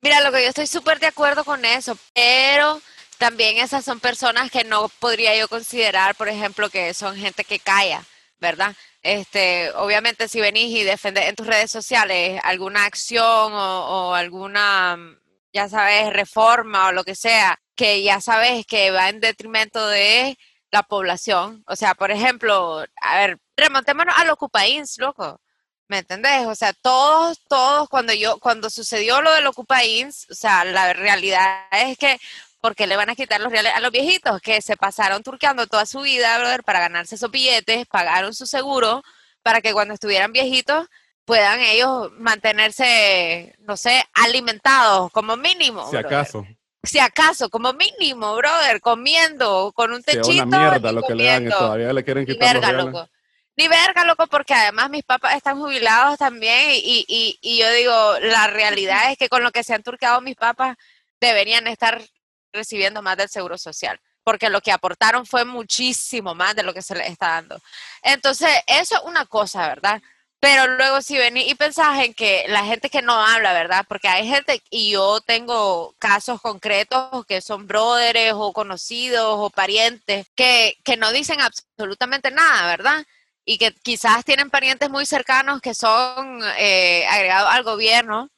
Mira, 0.03 0.21
lo 0.21 0.31
que 0.31 0.43
yo 0.43 0.49
estoy 0.49 0.67
súper 0.67 0.99
de 0.99 1.07
acuerdo 1.07 1.43
con 1.43 1.65
eso, 1.65 1.97
pero 2.13 2.79
también 3.17 3.57
esas 3.57 3.83
son 3.83 3.99
personas 3.99 4.51
que 4.51 4.63
no 4.63 4.87
podría 4.99 5.35
yo 5.35 5.47
considerar, 5.47 6.13
por 6.13 6.29
ejemplo, 6.29 6.69
que 6.69 6.93
son 6.93 7.15
gente 7.15 7.43
que 7.43 7.57
calla, 7.57 8.03
¿verdad? 8.39 8.75
Este, 9.01 9.71
obviamente 9.71 10.27
si 10.27 10.39
venís 10.39 10.77
y 10.77 10.83
defendés 10.83 11.25
en 11.25 11.35
tus 11.35 11.47
redes 11.47 11.71
sociales 11.71 12.39
alguna 12.43 12.85
acción 12.85 13.51
o, 13.51 14.09
o 14.09 14.13
alguna, 14.13 14.95
ya 15.51 15.69
sabes, 15.69 16.13
reforma 16.13 16.89
o 16.89 16.91
lo 16.91 17.03
que 17.03 17.15
sea, 17.15 17.57
que 17.75 18.03
ya 18.03 18.21
sabes 18.21 18.63
que 18.67 18.91
va 18.91 19.09
en 19.09 19.21
detrimento 19.21 19.87
de 19.87 20.37
la 20.71 20.83
población. 20.83 21.63
O 21.67 21.75
sea, 21.75 21.95
por 21.95 22.11
ejemplo, 22.11 22.83
a 23.01 23.15
ver, 23.17 23.39
remontémonos 23.55 24.15
a 24.17 24.25
los 24.25 24.33
Ocupains, 24.33 24.97
loco. 24.97 25.39
¿Me 25.87 25.99
entendés? 25.99 26.45
O 26.47 26.55
sea, 26.55 26.73
todos, 26.73 27.39
todos, 27.47 27.87
cuando 27.87 28.13
yo, 28.13 28.39
cuando 28.39 28.69
sucedió 28.69 29.21
lo 29.21 29.31
del 29.33 29.47
Ocupains, 29.47 30.27
o 30.29 30.35
sea, 30.35 30.65
la 30.65 30.91
realidad 30.93 31.65
es 31.71 31.97
que, 31.97 32.19
¿por 32.59 32.75
qué 32.75 32.87
le 32.87 32.97
van 32.97 33.09
a 33.09 33.15
quitar 33.15 33.39
los 33.39 33.51
reales 33.51 33.73
a 33.73 33.79
los 33.79 33.91
viejitos? 33.91 34.41
Que 34.41 34.61
se 34.61 34.75
pasaron 34.75 35.23
turqueando 35.23 35.65
toda 35.67 35.85
su 35.85 36.01
vida, 36.01 36.37
brother, 36.39 36.63
para 36.63 36.81
ganarse 36.81 37.15
esos 37.15 37.31
billetes, 37.31 37.87
pagaron 37.87 38.33
su 38.33 38.45
seguro, 38.45 39.01
para 39.43 39.61
que 39.61 39.71
cuando 39.71 39.93
estuvieran 39.93 40.33
viejitos 40.33 40.87
puedan 41.23 41.59
ellos 41.59 42.09
mantenerse, 42.13 43.53
no 43.59 43.75
sé, 43.77 44.03
alimentados 44.13 45.11
como 45.11 45.35
mínimo. 45.37 45.85
Si 45.85 45.97
brother. 45.97 46.05
acaso, 46.05 46.47
Si 46.87 46.99
acaso, 46.99 47.49
como 47.49 47.73
mínimo, 47.73 48.35
brother, 48.35 48.79
comiendo, 48.81 49.71
con 49.75 49.91
un 49.91 50.01
techito. 50.01 50.29
una 50.29 50.45
mierda 50.45 50.91
lo 50.91 51.03
que 51.03 51.15
le 51.15 51.25
dan 51.25 51.33
y 51.33 51.45
comiendo. 51.45 51.57
todavía 51.57 51.93
le 51.93 52.03
quieren 52.03 52.25
Ni 52.25 52.33
quitar 52.33 52.55
los 52.55 52.65
verga, 52.65 52.83
loco. 52.83 53.09
Ni 53.57 53.67
verga, 53.67 54.05
loco, 54.05 54.27
porque 54.27 54.53
además 54.53 54.89
mis 54.89 55.03
papás 55.03 55.35
están 55.35 55.59
jubilados 55.59 56.17
también 56.17 56.71
y, 56.73 57.05
y, 57.07 57.39
y 57.41 57.59
yo 57.59 57.71
digo, 57.71 58.19
la 58.21 58.47
realidad 58.47 59.11
es 59.11 59.17
que 59.17 59.29
con 59.29 59.43
lo 59.43 59.51
que 59.51 59.63
se 59.63 59.73
han 59.73 59.83
turcado 59.83 60.21
mis 60.21 60.35
papás 60.35 60.77
deberían 61.19 61.67
estar 61.67 62.01
recibiendo 62.53 63.01
más 63.01 63.17
del 63.17 63.29
seguro 63.29 63.57
social, 63.57 63.99
porque 64.23 64.49
lo 64.49 64.61
que 64.61 64.71
aportaron 64.71 65.25
fue 65.25 65.43
muchísimo 65.43 66.35
más 66.35 66.55
de 66.55 66.63
lo 66.63 66.73
que 66.73 66.81
se 66.81 66.95
les 66.95 67.09
está 67.09 67.29
dando. 67.29 67.59
Entonces, 68.01 68.49
eso 68.67 68.95
es 68.95 69.01
una 69.05 69.25
cosa, 69.25 69.67
¿verdad? 69.67 70.01
Pero 70.39 70.67
luego 70.67 71.01
si 71.01 71.17
venís 71.17 71.47
y 71.49 71.55
pensás 71.55 72.03
en 72.03 72.13
que 72.13 72.45
la 72.47 72.63
gente 72.65 72.89
que 72.89 73.01
no 73.01 73.13
habla, 73.13 73.53
¿verdad? 73.53 73.85
Porque 73.87 74.07
hay 74.07 74.27
gente, 74.27 74.61
y 74.69 74.91
yo 74.91 75.19
tengo 75.21 75.95
casos 75.99 76.41
concretos 76.41 77.25
que 77.27 77.41
son 77.41 77.67
brothers 77.67 78.33
o 78.35 78.53
conocidos 78.53 79.35
o 79.37 79.49
parientes 79.49 80.27
que, 80.35 80.77
que 80.83 80.97
no 80.97 81.11
dicen 81.11 81.39
absolutamente 81.41 82.29
nada, 82.31 82.67
¿verdad? 82.67 83.05
Y 83.45 83.57
que 83.57 83.71
quizás 83.73 84.23
tienen 84.25 84.49
parientes 84.51 84.89
muy 84.89 85.05
cercanos 85.05 85.61
que 85.61 85.73
son 85.73 86.41
eh, 86.59 87.05
agregados 87.07 87.51
al 87.51 87.63
gobierno 87.63 88.29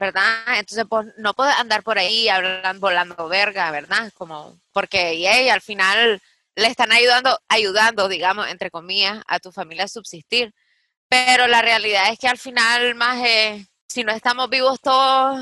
¿verdad? 0.00 0.58
Entonces, 0.58 0.86
pues, 0.88 1.08
no 1.18 1.34
puedes 1.34 1.54
andar 1.56 1.82
por 1.82 1.98
ahí 1.98 2.28
hablando, 2.28 2.80
volando 2.80 3.28
verga, 3.28 3.70
¿verdad? 3.70 4.10
Como, 4.14 4.58
porque 4.72 5.18
yay, 5.20 5.50
al 5.50 5.60
final 5.60 6.22
le 6.56 6.66
están 6.66 6.90
ayudando, 6.90 7.38
ayudando, 7.48 8.08
digamos, 8.08 8.48
entre 8.48 8.70
comillas, 8.70 9.22
a 9.26 9.38
tu 9.40 9.52
familia 9.52 9.84
a 9.84 9.88
subsistir. 9.88 10.54
Pero 11.10 11.48
la 11.48 11.60
realidad 11.60 12.12
es 12.12 12.18
que 12.20 12.28
al 12.28 12.38
final, 12.38 12.94
más 12.94 13.18
si 13.88 14.04
no 14.04 14.12
estamos 14.12 14.48
vivos 14.48 14.80
todos, 14.80 15.40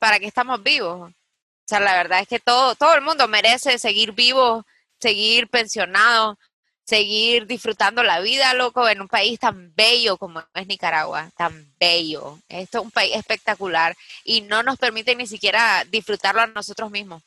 ¿para 0.00 0.18
qué 0.18 0.26
estamos 0.26 0.60
vivos? 0.60 1.08
O 1.08 1.66
sea, 1.66 1.78
la 1.78 1.94
verdad 1.94 2.18
es 2.20 2.26
que 2.26 2.40
todo, 2.40 2.74
todo 2.74 2.94
el 2.94 3.00
mundo 3.00 3.28
merece 3.28 3.78
seguir 3.78 4.10
vivo, 4.10 4.66
seguir 4.98 5.48
pensionado, 5.48 6.36
seguir 6.84 7.46
disfrutando 7.46 8.02
la 8.02 8.18
vida, 8.20 8.54
loco, 8.54 8.88
en 8.88 9.02
un 9.02 9.08
país 9.08 9.38
tan 9.38 9.72
bello 9.76 10.16
como 10.16 10.42
es 10.52 10.66
Nicaragua, 10.66 11.30
tan 11.36 11.72
bello. 11.78 12.40
Esto 12.48 12.78
es 12.78 12.84
un 12.84 12.90
país 12.90 13.14
espectacular 13.14 13.94
y 14.24 14.40
no 14.40 14.64
nos 14.64 14.78
permite 14.78 15.14
ni 15.14 15.28
siquiera 15.28 15.84
disfrutarlo 15.88 16.40
a 16.40 16.48
nosotros 16.48 16.90
mismos. 16.90 17.22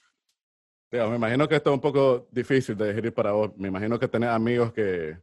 Me 0.92 1.00
imagino 1.16 1.48
que 1.48 1.56
esto 1.56 1.70
es 1.70 1.74
un 1.76 1.82
poco 1.82 2.28
difícil 2.32 2.76
de 2.76 2.90
digerir 2.90 3.14
para 3.14 3.32
vos. 3.32 3.52
Me 3.56 3.70
imagino 3.70 3.98
que 3.98 4.10
tenés 4.10 4.30
amigos 4.30 4.74
que, 4.74 5.18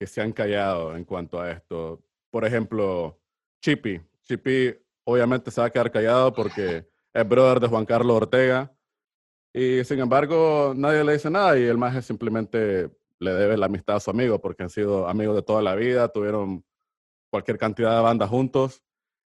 que 0.00 0.06
se 0.06 0.22
han 0.22 0.32
callado 0.32 0.96
en 0.96 1.04
cuanto 1.04 1.38
a 1.38 1.50
esto. 1.50 2.02
Por 2.30 2.46
ejemplo, 2.46 3.20
Chippy. 3.62 4.00
Chippy 4.22 4.74
obviamente 5.04 5.50
se 5.50 5.60
va 5.60 5.66
a 5.66 5.70
quedar 5.70 5.92
callado 5.92 6.32
porque 6.32 6.88
es 7.12 7.28
brother 7.28 7.60
de 7.60 7.68
Juan 7.68 7.84
Carlos 7.84 8.16
Ortega. 8.16 8.72
Y 9.52 9.84
sin 9.84 9.98
embargo, 9.98 10.72
nadie 10.74 11.04
le 11.04 11.12
dice 11.12 11.28
nada 11.28 11.58
y 11.58 11.64
el 11.64 11.76
maje 11.76 12.00
simplemente 12.00 12.90
le 13.18 13.34
debe 13.34 13.58
la 13.58 13.66
amistad 13.66 13.96
a 13.96 14.00
su 14.00 14.10
amigo 14.10 14.40
porque 14.40 14.62
han 14.62 14.70
sido 14.70 15.06
amigos 15.06 15.36
de 15.36 15.42
toda 15.42 15.60
la 15.60 15.74
vida, 15.74 16.08
tuvieron 16.08 16.64
cualquier 17.30 17.58
cantidad 17.58 17.94
de 17.94 18.02
bandas 18.02 18.30
juntos. 18.30 18.82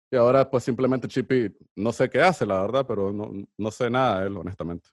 Y 0.09 0.15
ahora 0.15 0.49
pues 0.49 0.63
simplemente 0.63 1.09
Chippy, 1.09 1.53
no 1.75 1.91
sé 1.91 2.09
qué 2.09 2.21
hace, 2.21 2.45
la 2.45 2.61
verdad, 2.61 2.85
pero 2.87 3.11
no, 3.11 3.29
no 3.57 3.71
sé 3.71 3.89
nada 3.89 4.21
de 4.21 4.27
él, 4.27 4.37
honestamente. 4.37 4.87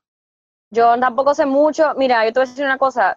Yo 0.72 0.98
tampoco 0.98 1.36
sé 1.36 1.46
mucho. 1.46 1.94
Mira, 1.96 2.24
yo 2.24 2.32
te 2.32 2.40
voy 2.40 2.46
a 2.46 2.50
decir 2.50 2.64
una 2.64 2.78
cosa. 2.78 3.16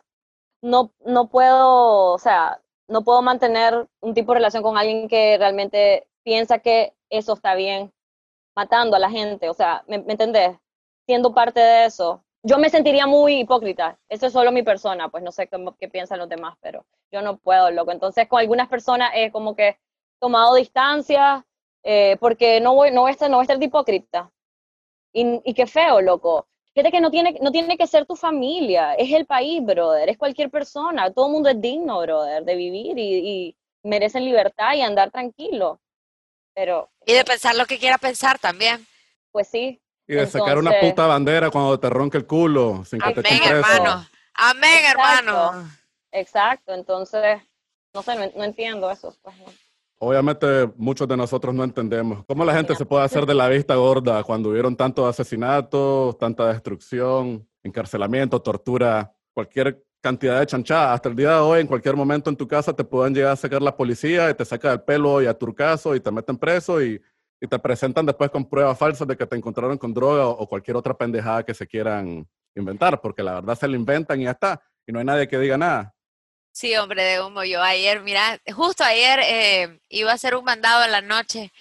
No, 0.61 0.91
no 1.05 1.27
puedo, 1.29 2.13
o 2.13 2.17
sea, 2.19 2.61
no 2.87 3.03
puedo 3.03 3.21
mantener 3.21 3.87
un 4.01 4.13
tipo 4.13 4.31
de 4.33 4.39
relación 4.39 4.61
con 4.63 4.77
alguien 4.77 5.07
que 5.07 5.37
realmente 5.37 6.07
piensa 6.23 6.59
que 6.59 6.93
eso 7.09 7.33
está 7.33 7.55
bien, 7.55 7.91
matando 8.55 8.95
a 8.95 8.99
la 8.99 9.09
gente. 9.11 9.49
O 9.49 9.53
sea, 9.53 9.83
¿me, 9.87 9.99
me 9.99 10.13
entendés? 10.13 10.57
Siendo 11.07 11.33
parte 11.33 11.59
de 11.59 11.85
eso. 11.85 12.23
Yo 12.43 12.57
me 12.59 12.69
sentiría 12.69 13.07
muy 13.07 13.41
hipócrita. 13.41 13.99
Eso 14.09 14.27
es 14.27 14.33
solo 14.33 14.51
mi 14.51 14.63
persona, 14.63 15.09
pues 15.09 15.23
no 15.23 15.31
sé 15.31 15.47
qué, 15.47 15.57
qué 15.79 15.89
piensan 15.89 16.19
los 16.19 16.29
demás, 16.29 16.57
pero 16.61 16.85
yo 17.11 17.21
no 17.21 17.37
puedo, 17.37 17.71
loco. 17.71 17.91
Entonces, 17.91 18.27
con 18.27 18.39
algunas 18.39 18.69
personas 18.69 19.11
es 19.15 19.31
como 19.31 19.55
que 19.55 19.79
tomado 20.19 20.55
distancia, 20.55 21.45
eh, 21.83 22.17
porque 22.19 22.61
no 22.61 22.75
voy, 22.75 22.91
no 22.91 23.01
voy 23.01 23.09
a 23.09 23.13
estar, 23.13 23.29
no 23.29 23.37
voy 23.37 23.43
a 23.43 23.45
estar 23.45 23.61
hipócrita. 23.63 24.31
Y, 25.13 25.41
y 25.45 25.53
qué 25.53 25.67
feo, 25.67 26.01
loco. 26.01 26.47
Fíjate 26.73 26.91
que 26.91 27.01
no 27.01 27.11
tiene, 27.11 27.37
no 27.41 27.51
tiene 27.51 27.77
que 27.77 27.87
ser 27.87 28.05
tu 28.05 28.15
familia, 28.15 28.93
es 28.95 29.11
el 29.11 29.25
país, 29.25 29.61
brother, 29.63 30.07
es 30.07 30.17
cualquier 30.17 30.49
persona, 30.49 31.11
todo 31.11 31.25
el 31.27 31.33
mundo 31.33 31.49
es 31.49 31.59
digno, 31.59 31.99
brother, 31.99 32.45
de 32.45 32.55
vivir 32.55 32.97
y, 32.97 33.29
y 33.29 33.55
merecen 33.83 34.23
libertad 34.23 34.73
y 34.75 34.81
andar 34.81 35.11
tranquilo. 35.11 35.81
Pero, 36.53 36.89
Y 37.05 37.13
de 37.13 37.23
pensar 37.23 37.55
lo 37.55 37.65
que 37.65 37.77
quiera 37.77 37.97
pensar 37.97 38.39
también. 38.39 38.85
pues 39.31 39.47
sí. 39.47 39.81
Y 40.07 40.15
de 40.15 40.27
sacar 40.27 40.57
una 40.57 40.79
puta 40.79 41.07
bandera 41.07 41.49
cuando 41.49 41.79
te 41.79 41.89
ronque 41.89 42.17
el 42.17 42.27
culo 42.27 42.83
sin 42.83 42.99
que 42.99 43.13
te 43.13 43.27
Amén, 43.29 43.41
hermano. 43.45 44.07
Amén, 44.33 44.79
Exacto. 44.79 44.99
hermano. 45.01 45.71
Exacto, 46.11 46.73
entonces, 46.73 47.41
no 47.93 48.01
sé, 48.01 48.15
no, 48.15 48.29
no 48.35 48.43
entiendo 48.43 48.91
eso. 48.91 49.15
Pues, 49.21 49.37
no. 49.37 49.45
Obviamente 50.03 50.67
muchos 50.77 51.07
de 51.07 51.15
nosotros 51.15 51.53
no 51.53 51.63
entendemos 51.63 52.25
cómo 52.25 52.43
la 52.43 52.55
gente 52.55 52.73
se 52.73 52.87
puede 52.87 53.03
hacer 53.03 53.23
de 53.27 53.35
la 53.35 53.47
vista 53.47 53.75
gorda 53.75 54.23
cuando 54.23 54.49
hubieron 54.49 54.75
tantos 54.75 55.07
asesinatos, 55.07 56.17
tanta 56.17 56.51
destrucción, 56.51 57.47
encarcelamiento, 57.61 58.41
tortura, 58.41 59.13
cualquier 59.31 59.85
cantidad 60.01 60.39
de 60.39 60.47
chanchada. 60.47 60.93
Hasta 60.93 61.09
el 61.09 61.15
día 61.15 61.33
de 61.33 61.41
hoy, 61.41 61.61
en 61.61 61.67
cualquier 61.67 61.95
momento 61.95 62.31
en 62.31 62.35
tu 62.35 62.47
casa 62.47 62.73
te 62.73 62.83
pueden 62.83 63.13
llegar 63.13 63.33
a 63.33 63.35
sacar 63.35 63.61
la 63.61 63.77
policía 63.77 64.31
y 64.31 64.33
te 64.33 64.43
saca 64.43 64.71
del 64.71 64.81
pelo 64.81 65.21
y 65.21 65.27
a 65.27 65.35
turcaso 65.35 65.95
y 65.95 65.99
te 65.99 66.09
meten 66.09 66.35
preso 66.35 66.81
y, 66.81 66.99
y 67.39 67.45
te 67.45 67.59
presentan 67.59 68.03
después 68.07 68.31
con 68.31 68.49
pruebas 68.49 68.79
falsas 68.79 69.07
de 69.07 69.15
que 69.15 69.27
te 69.27 69.35
encontraron 69.35 69.77
con 69.77 69.93
droga 69.93 70.25
o, 70.25 70.31
o 70.31 70.47
cualquier 70.47 70.77
otra 70.77 70.95
pendejada 70.95 71.43
que 71.43 71.53
se 71.53 71.67
quieran 71.67 72.27
inventar, 72.55 72.99
porque 73.01 73.21
la 73.21 73.35
verdad 73.35 73.53
se 73.53 73.67
la 73.67 73.75
inventan 73.75 74.19
y 74.19 74.23
ya 74.23 74.31
está. 74.31 74.59
Y 74.87 74.91
no 74.91 74.97
hay 74.97 75.05
nadie 75.05 75.27
que 75.27 75.37
diga 75.37 75.59
nada. 75.59 75.93
Sí, 76.51 76.75
hombre 76.75 77.03
de 77.03 77.21
humo. 77.21 77.43
Yo 77.43 77.61
ayer, 77.61 78.01
mira, 78.01 78.39
justo 78.53 78.83
ayer 78.83 79.19
eh, 79.23 79.79
iba 79.89 80.11
a 80.11 80.15
hacer 80.15 80.35
un 80.35 80.43
mandado 80.43 80.83
en 80.83 80.91
la 80.91 81.01
noche. 81.01 81.51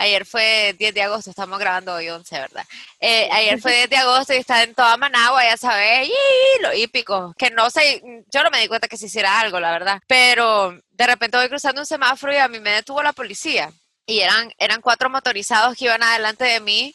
Ayer 0.00 0.24
fue 0.24 0.76
10 0.78 0.94
de 0.94 1.02
agosto, 1.02 1.30
estamos 1.30 1.58
grabando 1.58 1.92
hoy 1.94 2.08
11, 2.08 2.38
¿verdad? 2.38 2.64
Eh, 3.00 3.28
ayer 3.32 3.60
fue 3.60 3.72
10 3.72 3.90
de 3.90 3.96
agosto 3.96 4.32
y 4.32 4.36
estaba 4.36 4.62
en 4.62 4.72
toda 4.72 4.96
Managua, 4.96 5.42
ya 5.42 5.56
sabes, 5.56 6.08
y 6.08 6.62
lo 6.62 6.72
hípico. 6.72 7.34
Que 7.36 7.50
no 7.50 7.68
sé, 7.68 8.00
yo 8.32 8.44
no 8.44 8.50
me 8.50 8.60
di 8.60 8.68
cuenta 8.68 8.86
que 8.86 8.96
se 8.96 9.06
hiciera 9.06 9.40
algo, 9.40 9.58
la 9.58 9.72
verdad. 9.72 10.00
Pero 10.06 10.80
de 10.90 11.06
repente 11.06 11.36
voy 11.36 11.48
cruzando 11.48 11.80
un 11.80 11.86
semáforo 11.86 12.32
y 12.32 12.36
a 12.36 12.46
mí 12.46 12.60
me 12.60 12.70
detuvo 12.70 13.02
la 13.02 13.12
policía. 13.12 13.72
Y 14.06 14.20
eran, 14.20 14.52
eran 14.58 14.80
cuatro 14.80 15.10
motorizados 15.10 15.76
que 15.76 15.86
iban 15.86 16.02
adelante 16.02 16.44
de 16.44 16.60
mí 16.60 16.94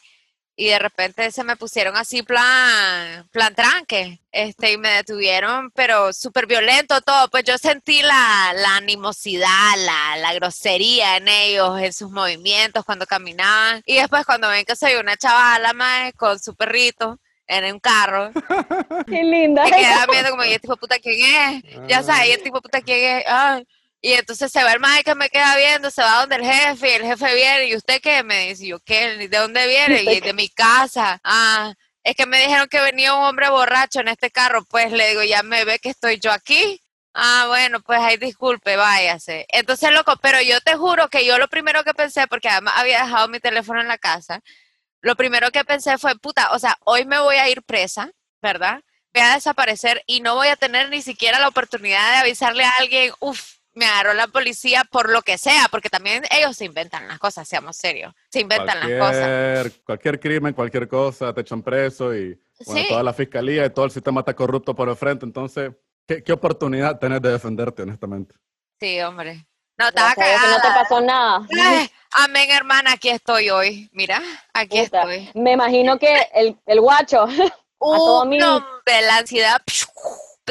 y 0.56 0.68
de 0.68 0.80
repente 0.80 1.32
se 1.32 1.44
me 1.44 1.56
pusieron 1.56 1.96
así 1.96 2.22
plan, 2.22 3.28
plan 3.32 3.56
tranque, 3.56 4.20
este, 4.32 4.74
y 4.74 4.78
me 4.78 4.90
detuvieron, 4.90 5.72
pero 5.72 6.14
súper 6.14 6.46
violento 6.46 7.02
todo, 7.02 7.28
pues 7.30 7.44
yo 7.44 7.58
sentí 7.58 8.02
la, 8.02 8.54
la 8.56 8.76
animosidad, 8.78 9.76
la, 9.78 10.18
la 10.18 10.34
grosería 10.34 11.18
en 11.18 11.28
ellos, 11.28 11.80
en 11.82 11.92
sus 11.92 12.12
movimientos 12.12 12.86
cuando 12.86 13.06
caminaban, 13.08 13.82
y 13.86 13.96
después 13.96 14.26
cuando 14.26 14.50
ven 14.50 14.66
que 14.66 14.76
soy 14.76 14.94
una 14.96 15.18
chavala 15.18 15.74
más 15.74 16.14
con 16.14 16.40
su 16.40 16.56
perrito 16.56 17.20
en 17.48 17.74
un 17.74 17.80
carro, 17.80 18.32
Qué 19.08 19.24
linda. 19.24 19.64
me 19.64 19.72
quedan 19.72 20.08
viendo 20.10 20.30
como, 20.30 20.46
¿y 20.46 20.50
este 20.50 20.62
tipo 20.62 20.78
puta 20.78 21.00
quién 21.00 21.64
es? 21.64 21.88
Ya 21.88 22.04
sabes, 22.04 22.28
¿y 22.28 22.32
este 22.32 22.44
tipo 22.46 22.62
puta 22.62 22.82
quién 22.82 23.18
es? 23.20 23.24
Ay. 23.28 23.68
Y 24.06 24.12
entonces 24.12 24.52
se 24.52 24.62
va 24.62 24.74
el 24.74 24.82
maestro 24.82 25.14
que 25.14 25.18
me 25.18 25.30
queda 25.30 25.56
viendo, 25.56 25.90
se 25.90 26.02
va 26.02 26.20
donde 26.20 26.36
el 26.36 26.44
jefe, 26.44 26.90
y 26.90 26.94
el 26.96 27.04
jefe 27.04 27.36
viene, 27.36 27.66
¿y 27.68 27.76
usted 27.78 28.02
qué? 28.02 28.22
Me 28.22 28.50
dice, 28.50 28.68
¿yo 28.68 28.82
qué? 28.82 29.30
¿De 29.30 29.38
dónde 29.38 29.66
viene? 29.66 30.04
Y 30.04 30.20
de 30.20 30.34
mi 30.34 30.50
casa. 30.50 31.22
Ah, 31.24 31.74
es 32.04 32.14
que 32.14 32.26
me 32.26 32.42
dijeron 32.42 32.68
que 32.68 32.82
venía 32.82 33.14
un 33.16 33.24
hombre 33.24 33.50
borracho 33.50 34.02
en 34.02 34.10
este 34.10 34.30
carro, 34.30 34.66
pues 34.66 34.92
le 34.92 35.08
digo, 35.08 35.24
ya 35.24 35.42
me 35.42 35.64
ve 35.64 35.80
que 35.80 35.90
estoy 35.90 36.20
yo 36.20 36.34
aquí. 36.34 36.82
Ah, 37.14 37.46
bueno, 37.48 37.80
pues 37.80 37.98
ahí 38.02 38.18
disculpe, 38.18 38.76
váyase. 38.76 39.46
Entonces, 39.48 39.90
loco, 39.92 40.18
pero 40.22 40.42
yo 40.42 40.60
te 40.60 40.76
juro 40.76 41.08
que 41.08 41.26
yo 41.26 41.38
lo 41.38 41.48
primero 41.48 41.86
que 41.86 41.94
pensé, 41.94 42.28
porque 42.28 42.50
además 42.50 42.74
había 42.76 43.06
dejado 43.06 43.30
mi 43.30 43.40
teléfono 43.40 43.80
en 43.80 43.88
la 43.88 43.98
casa, 43.98 44.42
lo 45.02 45.16
primero 45.16 45.50
que 45.52 45.64
pensé 45.64 45.98
fue, 45.98 46.18
puta, 46.20 46.52
o 46.52 46.60
sea, 46.60 46.78
hoy 46.84 47.06
me 47.06 47.20
voy 47.20 47.38
a 47.38 47.48
ir 47.48 47.64
presa, 47.64 48.12
¿verdad? 48.42 48.82
Voy 49.14 49.24
a 49.24 49.36
desaparecer 49.36 50.04
y 50.08 50.20
no 50.20 50.36
voy 50.36 50.50
a 50.50 50.58
tener 50.58 50.90
ni 50.90 51.02
siquiera 51.02 51.40
la 51.40 51.48
oportunidad 51.48 52.12
de 52.12 52.18
avisarle 52.18 52.66
a 52.66 52.72
alguien, 52.80 53.14
uff, 53.22 53.63
me 53.76 53.86
agarró 53.86 54.14
la 54.14 54.28
policía 54.28 54.84
por 54.92 55.10
lo 55.10 55.22
que 55.22 55.38
sea, 55.38 55.68
porque 55.72 55.90
también 55.90 56.24
ellos 56.30 56.56
se 56.58 56.66
inventan 56.66 57.08
las 57.08 57.20
cosas, 57.20 57.48
seamos 57.48 57.76
serios, 57.78 58.14
se 58.30 58.40
inventan 58.42 58.80
las 58.80 58.90
cosas. 59.00 59.18
Cualquier, 59.28 59.84
cualquier 59.84 60.20
crimen, 60.20 60.54
cualquier 60.54 60.88
cosa, 60.88 61.34
te 61.34 61.42
echan 61.42 61.62
preso 61.64 62.14
y 62.16 62.40
bueno, 62.66 62.82
Sí. 62.82 62.88
toda 62.90 63.04
la 63.04 63.14
fiscalía 63.14 63.66
y 63.66 63.70
todo 63.72 63.86
el 63.86 63.92
sistema 63.92 64.22
está 64.22 64.34
corrupto 64.36 64.76
por 64.76 64.88
el 64.90 64.96
frente. 64.96 65.26
Entonces, 65.26 65.72
¿qué, 66.08 66.24
qué 66.24 66.32
oportunidad 66.34 67.00
tenés 67.00 67.22
de 67.22 67.32
defenderte, 67.32 67.82
honestamente? 67.82 68.36
Sí, 68.80 69.00
hombre. 69.02 69.46
No, 69.76 69.86
a 69.88 69.92
Dios 69.92 70.14
que 70.16 70.48
no 70.50 70.62
te 70.62 70.68
pasó 70.68 71.02
nada. 71.02 71.48
Amén, 72.12 72.52
hermana, 72.52 72.92
aquí 72.94 73.10
estoy 73.10 73.50
hoy. 73.50 73.90
Mira, 73.92 74.22
aquí 74.54 74.84
Puta. 74.84 75.00
estoy. 75.02 75.32
Me 75.34 75.54
imagino 75.54 75.98
que 75.98 76.14
el, 76.36 76.56
el 76.68 76.80
guacho, 76.80 77.26
todo 77.80 78.22
Un 78.22 78.30
mil. 78.30 78.44
hombre, 78.44 79.02
la 79.08 79.18
ansiedad 79.18 79.62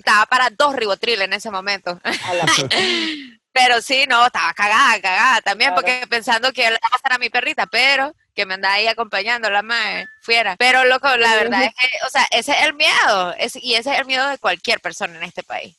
estaba 0.00 0.26
para 0.26 0.50
dos 0.50 0.74
ribotril 0.74 1.22
en 1.22 1.32
ese 1.32 1.50
momento. 1.50 2.00
a 2.04 2.34
la- 2.34 2.46
Pero 3.54 3.82
sí, 3.82 4.06
no, 4.08 4.24
estaba 4.24 4.54
cagada, 4.54 4.98
cagada 5.02 5.40
también, 5.42 5.72
Claro. 5.72 5.82
porque 5.82 6.06
pensando 6.08 6.52
que 6.52 6.66
él 6.66 6.72
iba 6.72 6.96
a 6.96 6.98
ser 6.98 7.12
a 7.12 7.18
mi 7.18 7.28
perrita, 7.28 7.66
pero 7.66 8.14
que 8.34 8.46
me 8.46 8.54
andaba 8.54 8.74
ahí 8.76 8.86
acompañando 8.86 9.50
la 9.50 9.60
madre 9.60 10.06
fuera. 10.22 10.56
Pero 10.56 10.86
loco, 10.86 11.14
la 11.18 11.34
verdad 11.36 11.64
es 11.64 11.74
que, 11.74 11.88
o 12.06 12.08
sea, 12.08 12.26
ese 12.30 12.52
es 12.52 12.62
el 12.64 12.72
miedo, 12.72 13.34
es, 13.36 13.56
y 13.56 13.74
ese 13.74 13.92
es 13.92 13.98
el 13.98 14.06
miedo 14.06 14.26
de 14.28 14.38
cualquier 14.38 14.80
persona 14.80 15.18
en 15.18 15.24
este 15.24 15.42
país. 15.42 15.76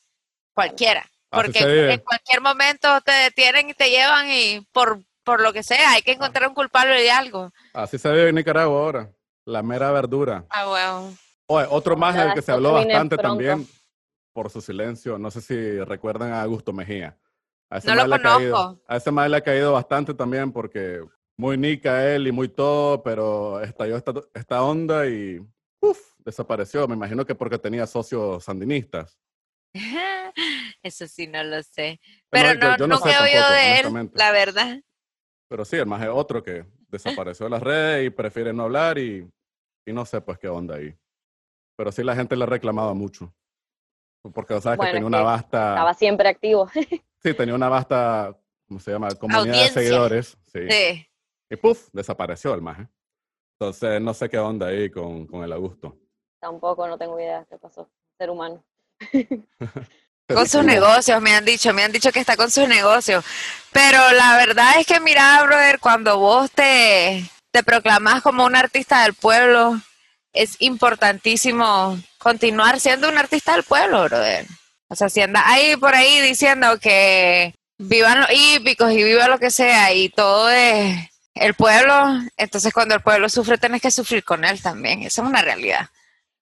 Cualquiera. 0.53 1.03
Porque 1.31 1.93
en 1.93 1.99
cualquier 2.01 2.41
momento 2.41 3.01
te 3.01 3.11
detienen 3.11 3.71
y 3.71 3.73
te 3.73 3.89
llevan 3.89 4.29
y 4.29 4.61
por, 4.71 4.99
por 5.23 5.41
lo 5.41 5.51
que 5.51 5.63
sea, 5.63 5.93
hay 5.93 6.03
que 6.03 6.11
encontrar 6.11 6.47
un 6.47 6.53
culpable 6.53 7.01
de 7.01 7.09
algo. 7.09 7.51
Así 7.73 7.97
se 7.97 8.11
vive 8.11 8.29
en 8.29 8.35
Nicaragua 8.35 8.77
ahora. 8.81 9.09
La 9.45 9.63
mera 9.63 9.89
verdura. 9.91 10.45
Ah, 10.51 10.65
bueno. 10.65 11.17
Oye, 11.47 11.65
otro 11.71 11.97
más 11.97 12.13
del 12.15 12.35
que 12.35 12.43
se 12.43 12.51
habló 12.51 12.73
bastante 12.73 13.17
pronto. 13.17 13.29
también 13.43 13.67
por 14.33 14.49
su 14.49 14.61
silencio. 14.61 15.17
No 15.17 15.31
sé 15.31 15.41
si 15.41 15.79
recuerdan 15.83 16.31
a 16.33 16.41
Augusto 16.41 16.73
Mejía. 16.73 17.17
A 17.69 17.77
ese 17.77 17.87
No 17.87 17.95
lo 18.05 18.15
ha 18.15 18.19
caído- 18.21 18.81
a 18.87 18.97
ese 18.97 19.11
mae 19.11 19.29
le 19.29 19.37
ha 19.37 19.41
caído 19.41 19.71
bastante 19.73 20.13
también 20.13 20.51
porque 20.51 21.01
muy 21.37 21.57
nica 21.57 22.13
él 22.13 22.27
y 22.27 22.31
muy 22.31 22.49
todo, 22.49 23.01
pero 23.01 23.61
estalló 23.61 23.95
esta, 23.97 24.13
esta 24.33 24.63
onda 24.63 25.07
y 25.07 25.39
uf, 25.81 25.99
desapareció. 26.19 26.87
Me 26.87 26.95
imagino 26.95 27.25
que 27.25 27.35
porque 27.35 27.57
tenía 27.57 27.87
socios 27.87 28.43
sandinistas. 28.43 29.17
Eso 30.83 31.07
sí, 31.07 31.27
no 31.27 31.43
lo 31.43 31.63
sé. 31.63 31.99
Pero 32.29 32.53
yo- 32.53 32.59
no, 32.59 32.77
yo 32.77 32.87
no 32.87 32.95
nunca 32.95 33.09
sé 33.09 33.15
he 33.15 33.23
oído 33.23 33.49
de 33.49 33.79
él, 33.79 34.11
la 34.15 34.31
verdad. 34.31 34.81
Pero 35.49 35.65
sí, 35.65 35.75
el 35.77 35.85
más 35.85 36.01
es 36.01 36.09
otro 36.09 36.43
que 36.43 36.65
desapareció 36.89 37.45
de 37.45 37.49
las 37.51 37.61
redes 37.63 38.07
y 38.07 38.09
prefiere 38.09 38.53
no 38.53 38.63
hablar 38.63 38.97
y, 38.97 39.27
y 39.85 39.93
no 39.93 40.05
sé 40.05 40.21
pues 40.21 40.37
qué 40.39 40.47
onda 40.47 40.75
ahí. 40.75 40.95
Pero 41.75 41.91
sí 41.91 42.03
la 42.03 42.15
gente 42.15 42.35
le 42.35 42.45
reclamaba 42.45 42.93
mucho. 42.93 43.33
Porque 44.31 44.61
sabes 44.61 44.77
Bueno, 44.77 44.91
que 44.91 44.93
tenía 44.93 45.07
una 45.07 45.21
vasta, 45.21 45.69
Estaba 45.69 45.93
siempre 45.93 46.29
activo. 46.29 46.69
sí, 47.23 47.33
tenía 47.33 47.55
una 47.55 47.69
vasta, 47.69 48.37
¿cómo 48.67 48.79
se 48.79 48.91
llama? 48.91 49.09
Comunidad 49.11 49.39
Audiencia. 49.41 49.81
de 49.81 49.87
seguidores. 49.87 50.37
Sí. 50.51 50.69
Sí. 50.69 51.07
Y 51.49 51.55
puf, 51.57 51.89
desapareció 51.91 52.53
el 52.53 52.61
maje. 52.61 52.87
Entonces 53.59 54.01
no 54.01 54.13
sé 54.13 54.29
qué 54.29 54.39
onda 54.39 54.67
ahí 54.67 54.89
con, 54.89 55.27
con 55.27 55.43
el 55.43 55.51
Augusto. 55.51 55.97
Tampoco, 56.39 56.87
no 56.87 56.97
tengo 56.97 57.19
idea 57.19 57.45
qué 57.49 57.57
pasó. 57.57 57.89
Ser 58.17 58.29
humano. 58.29 58.63
Con 60.27 60.47
sus 60.47 60.63
negocios, 60.63 61.21
me 61.21 61.35
han 61.35 61.43
dicho, 61.43 61.73
me 61.73 61.83
han 61.83 61.91
dicho 61.91 62.11
que 62.11 62.19
está 62.21 62.37
con 62.37 62.49
sus 62.49 62.67
negocios. 62.67 63.25
Pero 63.73 63.99
la 64.13 64.37
verdad 64.37 64.79
es 64.79 64.87
que, 64.87 64.99
mira, 65.01 65.43
brother, 65.43 65.79
cuando 65.79 66.17
vos 66.17 66.49
te, 66.49 67.29
te 67.51 67.61
proclamas 67.61 68.21
como 68.23 68.45
un 68.45 68.55
artista 68.55 69.03
del 69.03 69.13
pueblo, 69.13 69.75
es 70.33 70.57
importantísimo 70.59 71.97
continuar 72.17 72.79
siendo 72.79 73.07
un 73.07 73.17
artista 73.17 73.53
del 73.53 73.63
pueblo, 73.63 74.03
brother. 74.03 74.45
O 74.89 74.95
sea, 74.95 75.09
si 75.09 75.21
andas 75.21 75.43
ahí 75.45 75.75
por 75.77 75.95
ahí 75.95 76.19
diciendo 76.21 76.79
que 76.79 77.55
vivan 77.77 78.21
los 78.21 78.29
hípicos 78.31 78.91
y 78.91 79.03
viva 79.03 79.27
lo 79.27 79.39
que 79.39 79.51
sea 79.51 79.93
y 79.93 80.09
todo 80.09 80.49
es 80.49 81.09
el 81.35 81.53
pueblo, 81.53 81.93
entonces 82.37 82.73
cuando 82.73 82.95
el 82.95 83.01
pueblo 83.01 83.29
sufre, 83.29 83.57
tenés 83.57 83.81
que 83.81 83.91
sufrir 83.91 84.23
con 84.23 84.43
él 84.43 84.61
también. 84.61 85.03
Esa 85.03 85.21
es 85.21 85.27
una 85.27 85.41
realidad. 85.41 85.87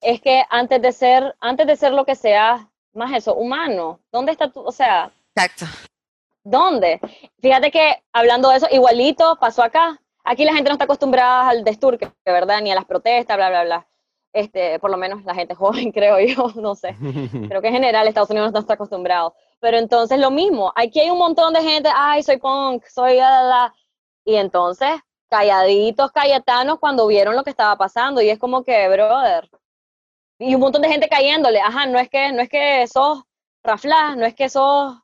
Es 0.01 0.19
que 0.21 0.43
antes 0.49 0.81
de 0.81 0.91
ser, 0.91 1.35
antes 1.39 1.67
de 1.67 1.75
ser 1.75 1.91
lo 1.91 2.05
que 2.05 2.15
sea, 2.15 2.67
más 2.93 3.13
eso, 3.13 3.35
humano, 3.35 3.99
¿dónde 4.11 4.31
está 4.31 4.51
tu, 4.51 4.61
o 4.61 4.71
sea, 4.71 5.11
Exacto. 5.35 5.65
¿Dónde? 6.43 6.99
Fíjate 7.41 7.71
que 7.71 8.03
hablando 8.11 8.49
de 8.49 8.57
eso, 8.57 8.67
igualito 8.71 9.37
pasó 9.39 9.63
acá. 9.63 10.00
Aquí 10.23 10.45
la 10.45 10.53
gente 10.53 10.69
no 10.69 10.73
está 10.73 10.85
acostumbrada 10.85 11.49
al 11.49 11.63
desturque, 11.63 12.11
¿verdad? 12.25 12.61
Ni 12.61 12.71
a 12.71 12.75
las 12.75 12.85
protestas, 12.85 13.37
bla, 13.37 13.49
bla, 13.49 13.63
bla. 13.63 13.87
Este, 14.33 14.79
por 14.79 14.89
lo 14.89 14.97
menos 14.97 15.23
la 15.25 15.35
gente 15.35 15.55
joven, 15.55 15.91
creo 15.91 16.19
yo, 16.19 16.51
no 16.61 16.75
sé. 16.75 16.95
Creo 17.49 17.61
que 17.61 17.67
en 17.67 17.73
general 17.73 18.07
Estados 18.07 18.29
Unidos 18.29 18.51
no 18.51 18.59
está 18.59 18.73
acostumbrado. 18.73 19.35
Pero 19.59 19.77
entonces 19.77 20.19
lo 20.19 20.31
mismo, 20.31 20.71
aquí 20.75 20.99
hay 20.99 21.09
un 21.09 21.17
montón 21.17 21.53
de 21.53 21.61
gente, 21.61 21.89
ay, 21.93 22.23
soy 22.23 22.37
punk, 22.37 22.85
soy 22.87 23.17
la, 23.17 23.43
la. 23.43 23.75
Y 24.25 24.35
entonces, 24.35 24.99
calladitos, 25.29 26.11
cayetanos, 26.11 26.79
cuando 26.79 27.07
vieron 27.07 27.35
lo 27.35 27.43
que 27.43 27.49
estaba 27.49 27.75
pasando. 27.77 28.21
Y 28.21 28.29
es 28.29 28.39
como 28.39 28.63
que, 28.63 28.87
brother. 28.89 29.49
Y 30.39 30.55
un 30.55 30.61
montón 30.61 30.81
de 30.81 30.89
gente 30.89 31.07
cayéndole, 31.07 31.61
ajá, 31.61 31.85
no 31.85 31.99
es 31.99 32.09
que, 32.09 32.31
no 32.31 32.41
es 32.41 32.49
que 32.49 32.87
sos 32.87 33.23
rafla, 33.63 34.15
no 34.15 34.25
es 34.25 34.33
que 34.35 34.49
sos. 34.49 34.97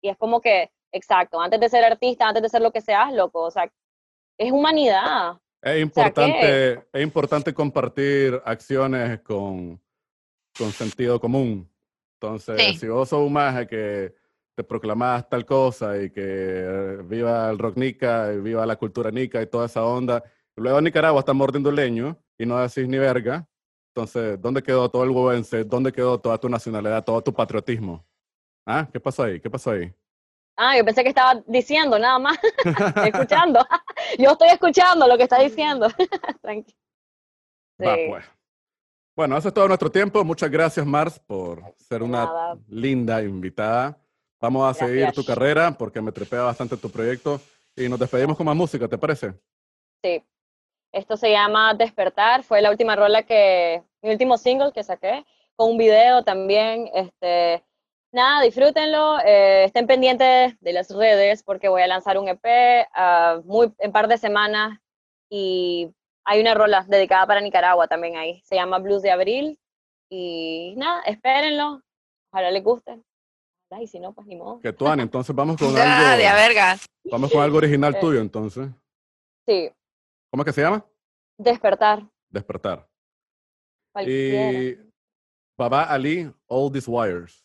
Y 0.00 0.08
es 0.08 0.16
como 0.16 0.40
que, 0.40 0.70
exacto, 0.92 1.40
antes 1.40 1.60
de 1.60 1.68
ser 1.68 1.84
artista, 1.84 2.28
antes 2.28 2.42
de 2.42 2.48
ser 2.48 2.62
lo 2.62 2.72
que 2.72 2.80
seas, 2.80 3.12
loco, 3.12 3.42
o 3.42 3.50
sea, 3.50 3.70
es 4.38 4.52
humanidad. 4.52 5.38
Es 5.60 5.72
sea, 5.72 5.78
importante, 5.78 6.72
es 6.92 7.02
importante 7.02 7.52
compartir 7.52 8.40
acciones 8.44 9.20
con, 9.20 9.80
con 10.56 10.72
sentido 10.72 11.20
común. 11.20 11.68
Entonces, 12.20 12.56
Sí. 12.56 12.74
si 12.78 12.88
vos 12.88 13.08
sos 13.08 13.20
un 13.26 13.32
maje 13.32 13.66
que 13.66 14.14
te 14.54 14.64
proclamás 14.64 15.28
tal 15.28 15.44
cosa 15.44 16.00
y 16.00 16.10
que 16.10 16.22
eh, 16.24 16.98
viva 17.04 17.50
el 17.50 17.58
rock 17.58 17.76
nica, 17.76 18.32
y 18.32 18.38
viva 18.40 18.64
la 18.66 18.76
cultura 18.76 19.10
nica 19.10 19.40
y 19.42 19.46
toda 19.46 19.66
esa 19.66 19.84
onda, 19.84 20.22
luego 20.56 20.80
Nicaragua 20.80 21.20
está 21.20 21.32
mordiendo 21.32 21.70
leño 21.70 22.16
y 22.36 22.46
no 22.46 22.58
decís 22.58 22.88
ni 22.88 22.98
verga, 22.98 23.46
entonces, 23.94 24.40
¿dónde 24.40 24.62
quedó 24.62 24.88
todo 24.88 25.02
el 25.02 25.10
huevense? 25.10 25.64
¿Dónde 25.64 25.92
quedó 25.92 26.20
toda 26.20 26.38
tu 26.38 26.48
nacionalidad, 26.48 27.04
todo 27.04 27.20
tu 27.20 27.32
patriotismo? 27.34 28.04
¿Ah? 28.64 28.88
¿Qué 28.92 29.00
pasó 29.00 29.24
ahí? 29.24 29.40
¿Qué 29.40 29.50
pasó 29.50 29.72
ahí? 29.72 29.92
Ah, 30.56 30.76
yo 30.76 30.84
pensé 30.84 31.02
que 31.02 31.08
estaba 31.08 31.40
diciendo 31.46 31.98
nada 31.98 32.18
más, 32.18 32.38
escuchando. 33.06 33.60
yo 34.18 34.32
estoy 34.32 34.48
escuchando 34.48 35.06
lo 35.06 35.16
que 35.16 35.24
está 35.24 35.38
diciendo. 35.40 35.88
Tranqui. 36.42 36.74
Va, 37.84 37.94
Sí. 37.94 38.00
pues. 38.08 38.24
Bueno, 39.16 39.36
eso 39.36 39.48
es 39.48 39.54
todo 39.54 39.66
nuestro 39.66 39.90
tiempo. 39.90 40.22
Muchas 40.24 40.48
gracias, 40.50 40.86
Mars, 40.86 41.18
por 41.18 41.74
ser 41.76 42.02
una 42.04 42.24
nada. 42.24 42.58
linda 42.68 43.20
invitada. 43.22 43.98
Vamos 44.40 44.70
a 44.70 44.74
seguir 44.74 45.10
tu 45.10 45.24
carrera 45.24 45.72
porque 45.76 46.00
me 46.00 46.12
trepea 46.12 46.42
bastante 46.42 46.76
tu 46.76 46.88
proyecto 46.88 47.40
y 47.74 47.88
nos 47.88 47.98
despedimos 47.98 48.36
con 48.36 48.46
más 48.46 48.54
música, 48.54 48.86
¿te 48.86 48.96
parece? 48.96 49.34
Sí. 50.04 50.22
Esto 50.92 51.16
se 51.16 51.32
llama 51.32 51.74
Despertar, 51.74 52.44
fue 52.44 52.62
la 52.62 52.70
última 52.70 52.94
rola 52.96 53.24
que, 53.24 53.82
mi 54.02 54.10
último 54.10 54.38
single 54.38 54.72
que 54.72 54.84
saqué, 54.84 55.26
con 55.56 55.70
un 55.72 55.78
video 55.78 56.22
también. 56.22 56.88
Este, 56.94 57.64
nada, 58.12 58.42
disfrútenlo, 58.42 59.18
eh, 59.20 59.64
estén 59.64 59.86
pendientes 59.86 60.58
de 60.60 60.72
las 60.72 60.90
redes 60.94 61.42
porque 61.42 61.68
voy 61.68 61.82
a 61.82 61.86
lanzar 61.86 62.18
un 62.18 62.28
EP 62.28 62.86
ah, 62.94 63.40
muy, 63.44 63.72
en 63.78 63.92
par 63.92 64.08
de 64.08 64.18
semanas 64.18 64.78
y 65.30 65.90
hay 66.24 66.40
una 66.40 66.54
rola 66.54 66.84
dedicada 66.88 67.26
para 67.26 67.40
Nicaragua 67.40 67.86
también 67.88 68.16
ahí, 68.16 68.40
se 68.44 68.54
llama 68.56 68.78
Blues 68.78 69.02
de 69.02 69.10
Abril 69.10 69.58
y 70.10 70.74
nada, 70.76 71.02
espérenlo, 71.02 71.82
ojalá 72.32 72.50
les 72.50 72.62
guste. 72.64 73.00
Ay, 73.70 73.86
si 73.86 74.00
no, 74.00 74.14
pues 74.14 74.26
ni 74.26 74.34
modo. 74.34 74.60
Que 74.60 74.72
tú, 74.72 74.88
Ani, 74.88 75.02
entonces 75.02 75.36
vamos 75.36 75.58
con 75.58 75.68
Ah, 75.76 76.16
de 76.16 76.26
a 76.26 76.32
algo, 76.32 76.42
verga. 76.48 76.76
vamos 77.10 77.30
con 77.30 77.42
algo 77.42 77.58
original 77.58 77.94
Eh. 77.94 77.98
tuyo, 78.00 78.20
entonces. 78.20 78.68
Sí, 79.46 79.70
¿Cómo 80.30 80.42
es 80.42 80.46
que 80.46 80.52
se 80.52 80.62
llama? 80.62 80.84
Despertar. 81.38 82.02
Despertar. 82.30 82.86
cualquiera. 83.92 84.52
Y 84.52 84.78
Baba 85.58 85.84
Ali, 85.84 86.30
All 86.46 86.70
These 86.72 86.90
Wires. 86.90 87.44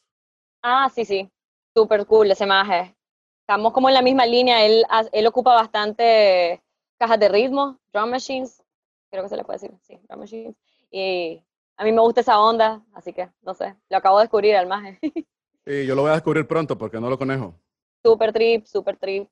Ah, 0.63 0.89
sí, 0.89 1.05
sí. 1.05 1.29
Súper 1.75 2.05
cool 2.05 2.31
ese 2.31 2.45
maje. 2.45 2.95
Estamos 3.41 3.73
como 3.73 3.89
en 3.89 3.95
la 3.95 4.01
misma 4.01 4.25
línea. 4.25 4.65
Él, 4.65 4.85
él 5.11 5.27
ocupa 5.27 5.53
bastante 5.53 6.63
cajas 6.97 7.19
de 7.19 7.29
ritmo, 7.29 7.77
drum 7.91 8.09
machines. 8.09 8.63
Creo 9.11 9.23
que 9.23 9.29
se 9.29 9.37
le 9.37 9.43
puede 9.43 9.59
decir, 9.59 9.77
sí, 9.81 9.99
drum 10.07 10.21
machines. 10.21 10.55
Y 10.89 11.43
a 11.77 11.83
mí 11.83 11.91
me 11.91 12.01
gusta 12.01 12.21
esa 12.21 12.39
onda, 12.39 12.81
así 12.93 13.13
que, 13.13 13.29
no 13.41 13.53
sé, 13.53 13.75
lo 13.89 13.97
acabo 13.97 14.17
de 14.17 14.23
descubrir 14.23 14.55
al 14.55 14.67
maje. 14.67 14.99
Y 15.65 15.85
yo 15.85 15.95
lo 15.95 16.01
voy 16.01 16.11
a 16.11 16.15
descubrir 16.15 16.45
pronto 16.45 16.77
porque 16.77 16.99
no 16.99 17.09
lo 17.09 17.17
conozco. 17.17 17.57
Súper 18.03 18.33
trip, 18.33 18.65
súper 18.65 18.97
trip. 18.97 19.29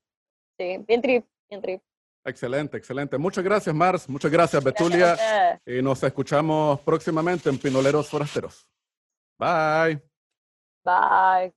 Sí, 0.57 0.77
bien 0.87 1.01
trip, 1.01 1.25
bien 1.49 1.61
trip. 1.61 1.81
Excelente, 2.23 2.77
excelente. 2.77 3.17
Muchas 3.17 3.43
gracias, 3.43 3.75
Mars. 3.75 4.07
Muchas 4.07 4.31
gracias, 4.31 4.63
Betulia. 4.63 5.59
Y 5.65 5.81
nos 5.81 6.01
escuchamos 6.03 6.79
próximamente 6.81 7.49
en 7.49 7.57
Pinoleros 7.57 8.07
Forasteros. 8.07 8.65
Bye. 9.37 10.10
Bye. 10.83 11.53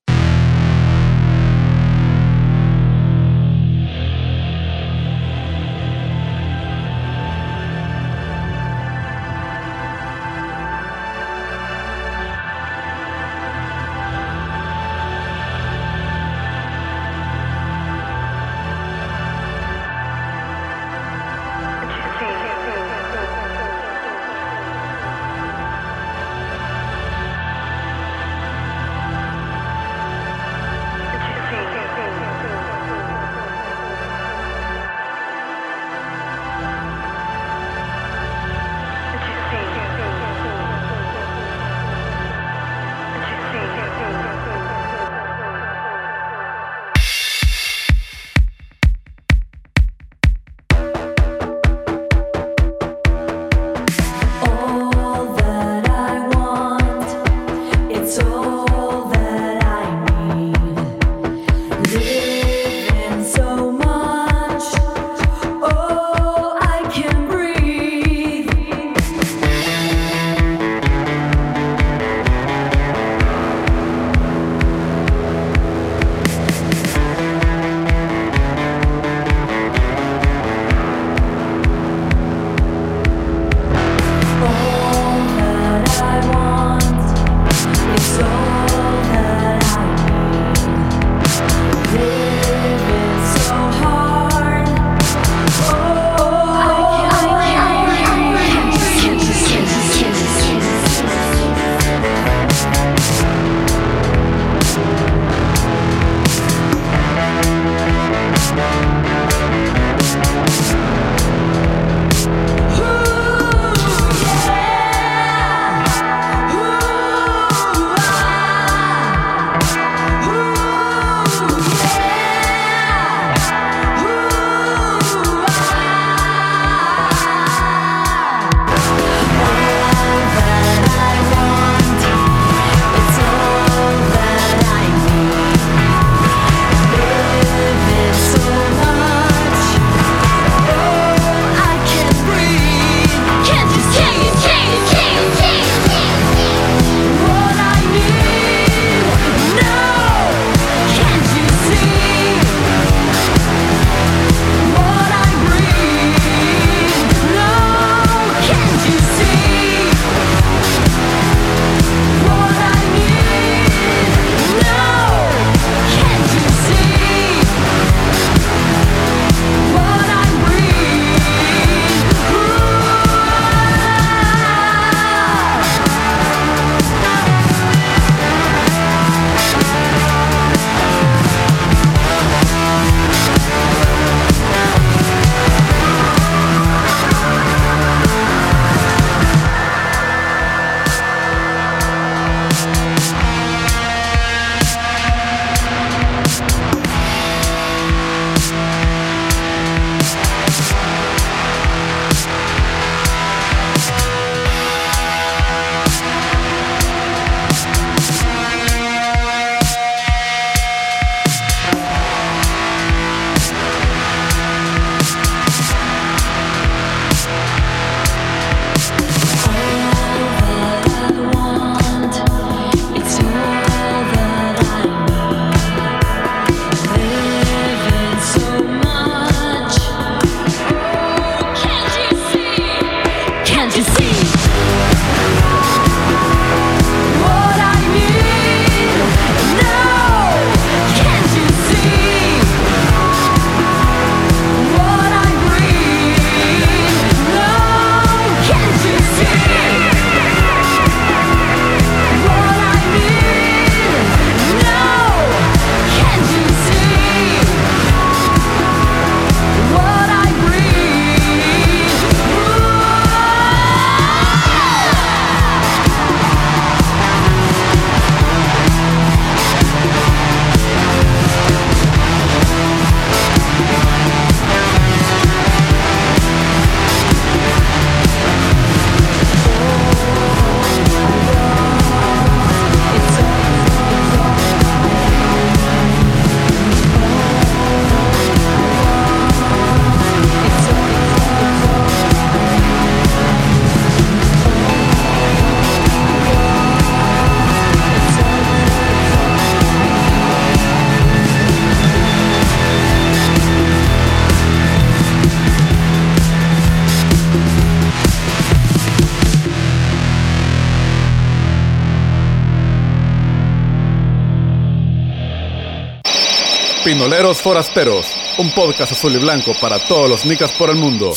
Bandoleros 317.04 317.42
Forasteros, 317.42 318.06
un 318.38 318.50
podcast 318.50 318.92
azul 318.92 319.14
y 319.14 319.18
blanco 319.18 319.52
para 319.60 319.78
todos 319.78 320.08
los 320.08 320.24
nicas 320.24 320.50
por 320.52 320.70
el 320.70 320.76
mundo. 320.76 321.12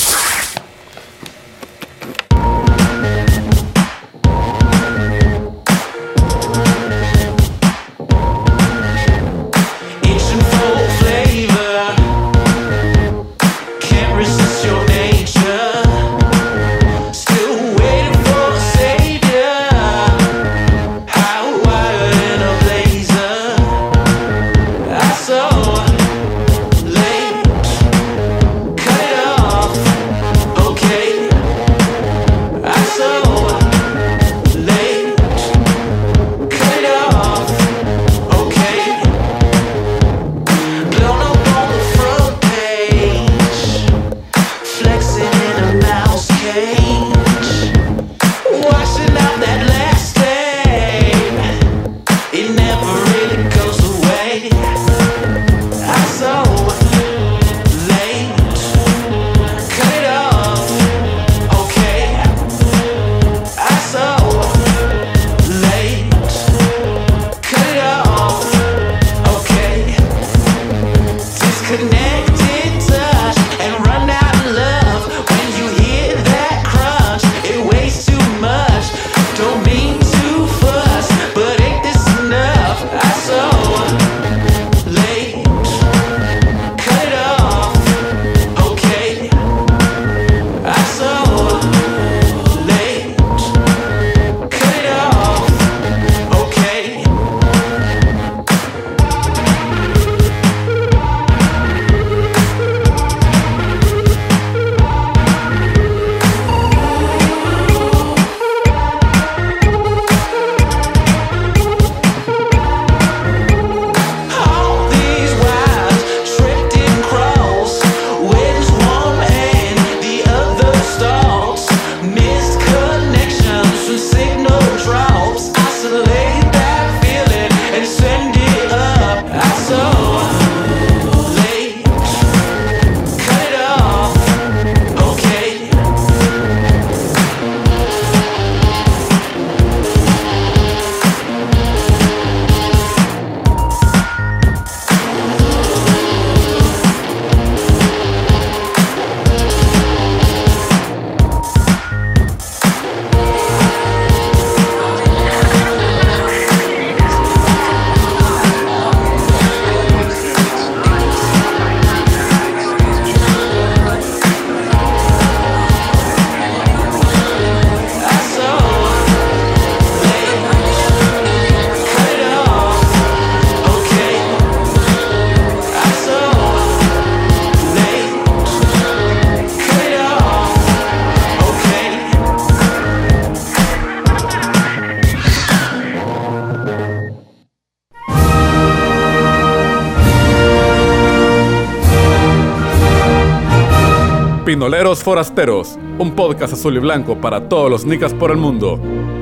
Pinoleros 194.48 195.04
Forasteros, 195.04 195.78
un 196.00 196.16
podcast 196.16 196.54
azul 196.54 196.78
y 196.78 196.80
blanco 196.80 197.20
para 197.20 197.50
todos 197.50 197.70
los 197.70 197.84
nicas 197.84 198.14
por 198.14 198.32
el 198.32 198.38
mundo. 198.38 198.80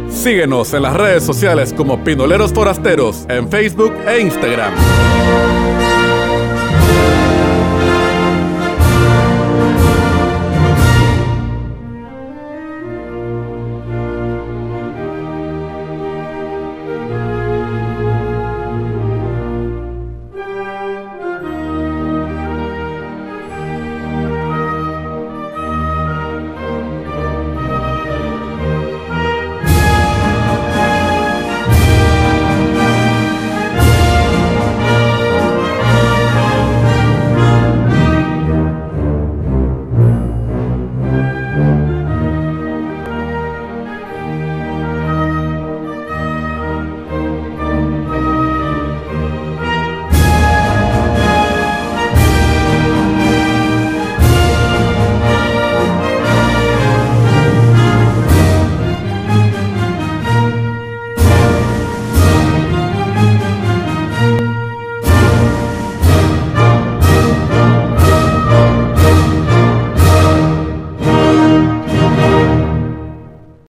Síguenos 0.08 0.72
en 0.76 0.84
las 0.84 0.94
redes 0.94 1.24
sociales 1.24 1.74
como 1.74 2.04
Pinoleros 2.04 2.54
Forasteros 2.54 3.26
en 3.28 3.50
Facebook 3.50 3.96
e 4.08 4.22
Instagram. 4.22 4.72